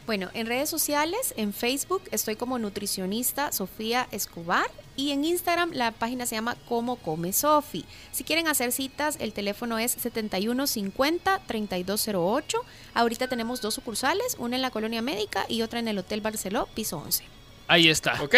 [0.08, 5.90] Bueno, en redes sociales, en Facebook estoy como nutricionista Sofía Escobar y en Instagram la
[5.90, 7.84] página se llama Como Come Sofi.
[8.10, 12.58] Si quieren hacer citas, el teléfono es 7150-3208.
[12.94, 16.70] Ahorita tenemos dos sucursales, una en la Colonia Médica y otra en el Hotel Barceló,
[16.74, 17.24] piso 11.
[17.66, 18.22] Ahí está.
[18.22, 18.34] ¿Ok?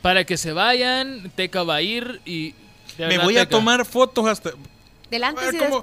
[0.00, 2.54] Para que se vayan, Teca va a ir y...
[2.96, 4.52] Me voy a tomar fotos hasta.
[5.10, 5.82] Del antes y ¿Cómo?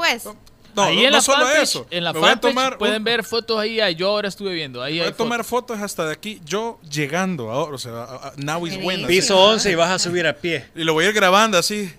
[0.76, 1.88] No, ahí no, en no la solo fanpage, eso.
[1.90, 3.80] En la fanpage tomar pueden un- ver fotos ahí.
[3.80, 4.82] ah, Yo ahora estuve viendo.
[4.82, 5.76] Ahí Voy hay a tomar fotos.
[5.78, 9.06] fotos hasta de aquí, yo llegando ahora, o sea, a- a- now is when.
[9.08, 10.66] Piso 11 y vas a subir a pie.
[10.76, 11.92] Y lo voy a ir grabando así.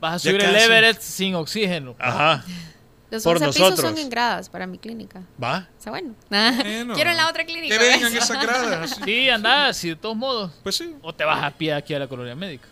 [0.00, 0.64] Vas a subir el casi.
[0.64, 1.94] Everett sin oxígeno.
[1.98, 2.44] Ajá.
[3.10, 3.90] Los Por 11 pisos nosotros.
[3.92, 5.22] son en gradas para mi clínica.
[5.40, 5.68] Va.
[5.78, 6.14] Está bueno.
[6.28, 6.94] Bueno.
[6.94, 7.78] Quiero en la otra clínica.
[7.78, 8.92] Que vengan esas gradas.
[8.92, 9.00] así.
[9.04, 10.50] Sí, andás, y de todos modos.
[10.64, 10.94] Pues sí.
[11.00, 12.66] O te vas a pie aquí a la colonia médica.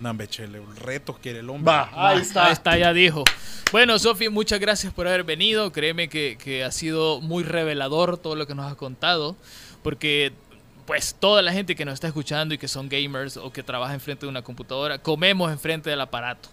[0.00, 1.70] No, hombre, chele, retos quiere el hombre.
[1.70, 1.90] Va.
[1.92, 2.46] Ahí está.
[2.46, 3.22] Ahí está, ya dijo.
[3.70, 5.70] Bueno, Sofi, muchas gracias por haber venido.
[5.72, 9.36] Créeme que, que ha sido muy revelador todo lo que nos has contado.
[9.82, 10.32] Porque,
[10.86, 13.92] pues, toda la gente que nos está escuchando y que son gamers o que trabaja
[13.92, 16.48] enfrente de una computadora, comemos enfrente del aparato.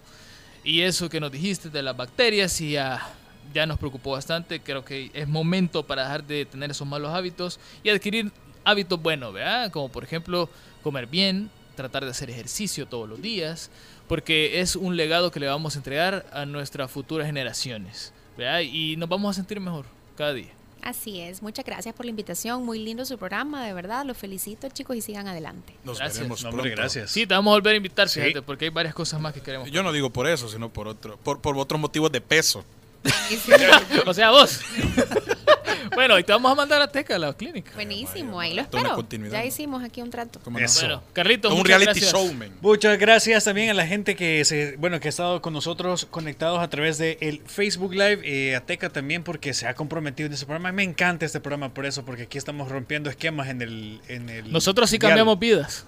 [0.62, 3.08] Y eso que nos dijiste de las bacterias y ya,
[3.54, 4.60] ya nos preocupó bastante.
[4.60, 8.30] Creo que es momento para dejar de tener esos malos hábitos y adquirir
[8.64, 9.72] hábitos buenos, ¿verdad?
[9.72, 10.50] Como por ejemplo
[10.82, 13.70] comer bien, tratar de hacer ejercicio todos los días,
[14.06, 18.60] porque es un legado que le vamos a entregar a nuestras futuras generaciones, ¿verdad?
[18.60, 20.52] Y nos vamos a sentir mejor cada día.
[20.82, 21.42] Así es.
[21.42, 22.64] Muchas gracias por la invitación.
[22.64, 24.04] Muy lindo su programa, de verdad.
[24.04, 25.74] Los felicito, chicos, y sigan adelante.
[25.84, 26.18] Nos Gracias.
[26.18, 26.80] veremos No, hombre, pronto.
[26.82, 27.10] gracias.
[27.10, 28.20] Sí, te vamos a volver a invitar, Sí.
[28.20, 29.70] fíjate, porque hay varias cosas más que queremos.
[29.72, 32.64] Yo no digo por eso, sino por otro, por, por otros motivos de peso.
[34.06, 34.60] o sea, vos.
[35.94, 37.72] bueno, y te vamos a mandar a Teca a la clínica.
[37.74, 38.94] Buenísimo, ahí lo espero.
[38.94, 39.46] continuidad, Ya ¿no?
[39.46, 40.40] hicimos aquí un trato.
[40.42, 40.64] ¿Cómo no?
[40.64, 40.80] Eso.
[40.86, 42.12] Bueno, Carlitos, un muchas reality gracias.
[42.12, 42.50] showman.
[42.60, 46.60] Muchas gracias también a la gente que se, bueno, que ha estado con nosotros conectados
[46.60, 50.32] a través de el Facebook Live, eh, a Teca también porque se ha comprometido en
[50.32, 50.72] este programa.
[50.72, 54.52] Me encanta este programa por eso, porque aquí estamos rompiendo esquemas en el, en el
[54.52, 55.84] Nosotros sí cambiamos vidas.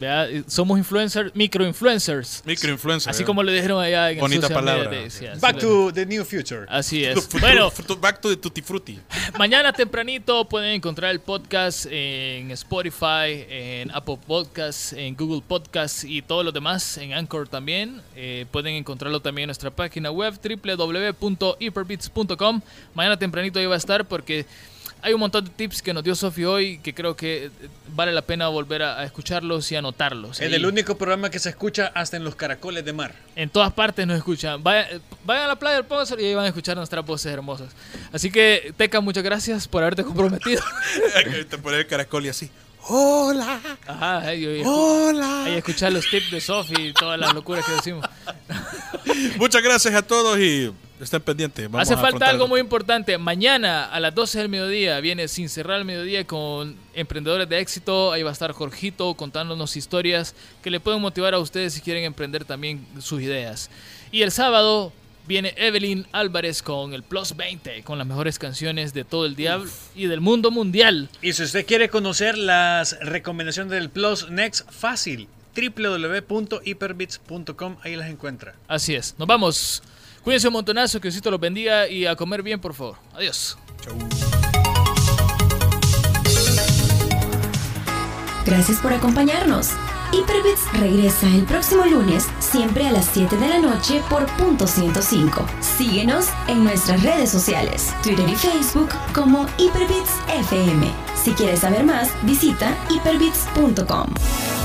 [0.00, 0.28] ¿Verdad?
[0.28, 2.42] Y Somos influencers, microinfluencers.
[2.44, 3.10] Microinfluencer.
[3.10, 3.26] Así ¿eh?
[3.26, 4.90] como le dijeron allá en el Bonita media palabra.
[4.90, 6.66] de- sí, Back to the new future.
[6.68, 7.14] Así es.
[7.26, 8.98] Futuro- Bueno, futuro- Back to the Tutti Frutti.
[9.38, 16.22] mañana tempranito pueden encontrar el podcast en Spotify, en Apple Podcasts, en Google Podcasts y
[16.22, 18.00] todos los demás, en Anchor también.
[18.16, 22.60] Eh, pueden encontrarlo también en nuestra página web www.hyperbits.com.
[22.94, 24.46] Mañana tempranito ahí va a estar porque
[25.02, 27.50] hay un montón de tips que nos dio Sofi hoy que creo que eh,
[27.94, 30.40] vale la pena volver a, a escucharlos y anotarlos.
[30.40, 33.14] Es el único programa que se escucha hasta en los caracoles de mar.
[33.36, 34.62] En todas partes nos escuchan.
[34.62, 37.32] Vaya- eh, vayan a la playa del Pósor y ahí van a escuchar nuestras voces
[37.32, 37.68] hermosas.
[38.12, 40.62] Así que, Teca, muchas gracias por haberte comprometido.
[41.50, 42.50] Te pone el caracol y así.
[42.90, 43.60] ¡Hola!
[43.86, 45.44] Ajá, ahí, ahí, ¡Hola!
[45.44, 48.04] ahí escuchar los tips de Sofi y todas las locuras que decimos.
[49.36, 51.70] Muchas gracias a todos y estén pendientes.
[51.70, 53.16] Vamos Hace a falta algo el- muy importante.
[53.18, 58.12] Mañana a las 12 del mediodía viene Sin Cerrar el Mediodía con emprendedores de éxito.
[58.12, 62.04] Ahí va a estar Jorgito contándonos historias que le pueden motivar a ustedes si quieren
[62.04, 63.70] emprender también sus ideas.
[64.12, 64.92] Y el sábado
[65.26, 69.70] viene Evelyn Álvarez con el Plus 20, con las mejores canciones de todo el diablo
[69.94, 71.10] y del mundo mundial.
[71.20, 75.28] Y si usted quiere conocer las recomendaciones del Plus Next, fácil.
[75.54, 78.54] www.hyperbits.com, ahí las encuentra.
[78.68, 79.14] Así es.
[79.18, 79.82] Nos vamos.
[80.28, 82.96] Cuídense un montonazo, que Diosito los bendiga y a comer bien, por favor.
[83.14, 83.56] Adiós.
[88.44, 89.70] Gracias por acompañarnos.
[90.12, 95.46] Hyperbits regresa el próximo lunes, siempre a las 7 de la noche por punto 105.
[95.62, 100.92] Síguenos en nuestras redes sociales, Twitter y Facebook como Hyperbits FM.
[101.14, 104.57] Si quieres saber más, visita hyperbits.com.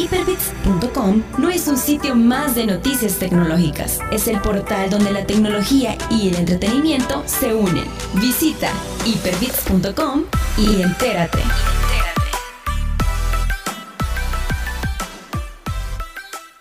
[0.00, 5.98] Hyperbits.com no es un sitio más de noticias tecnológicas, es el portal donde la tecnología
[6.08, 7.84] y el entretenimiento se unen.
[8.14, 8.72] Visita
[9.04, 10.24] hyperbits.com
[10.56, 11.40] y entérate.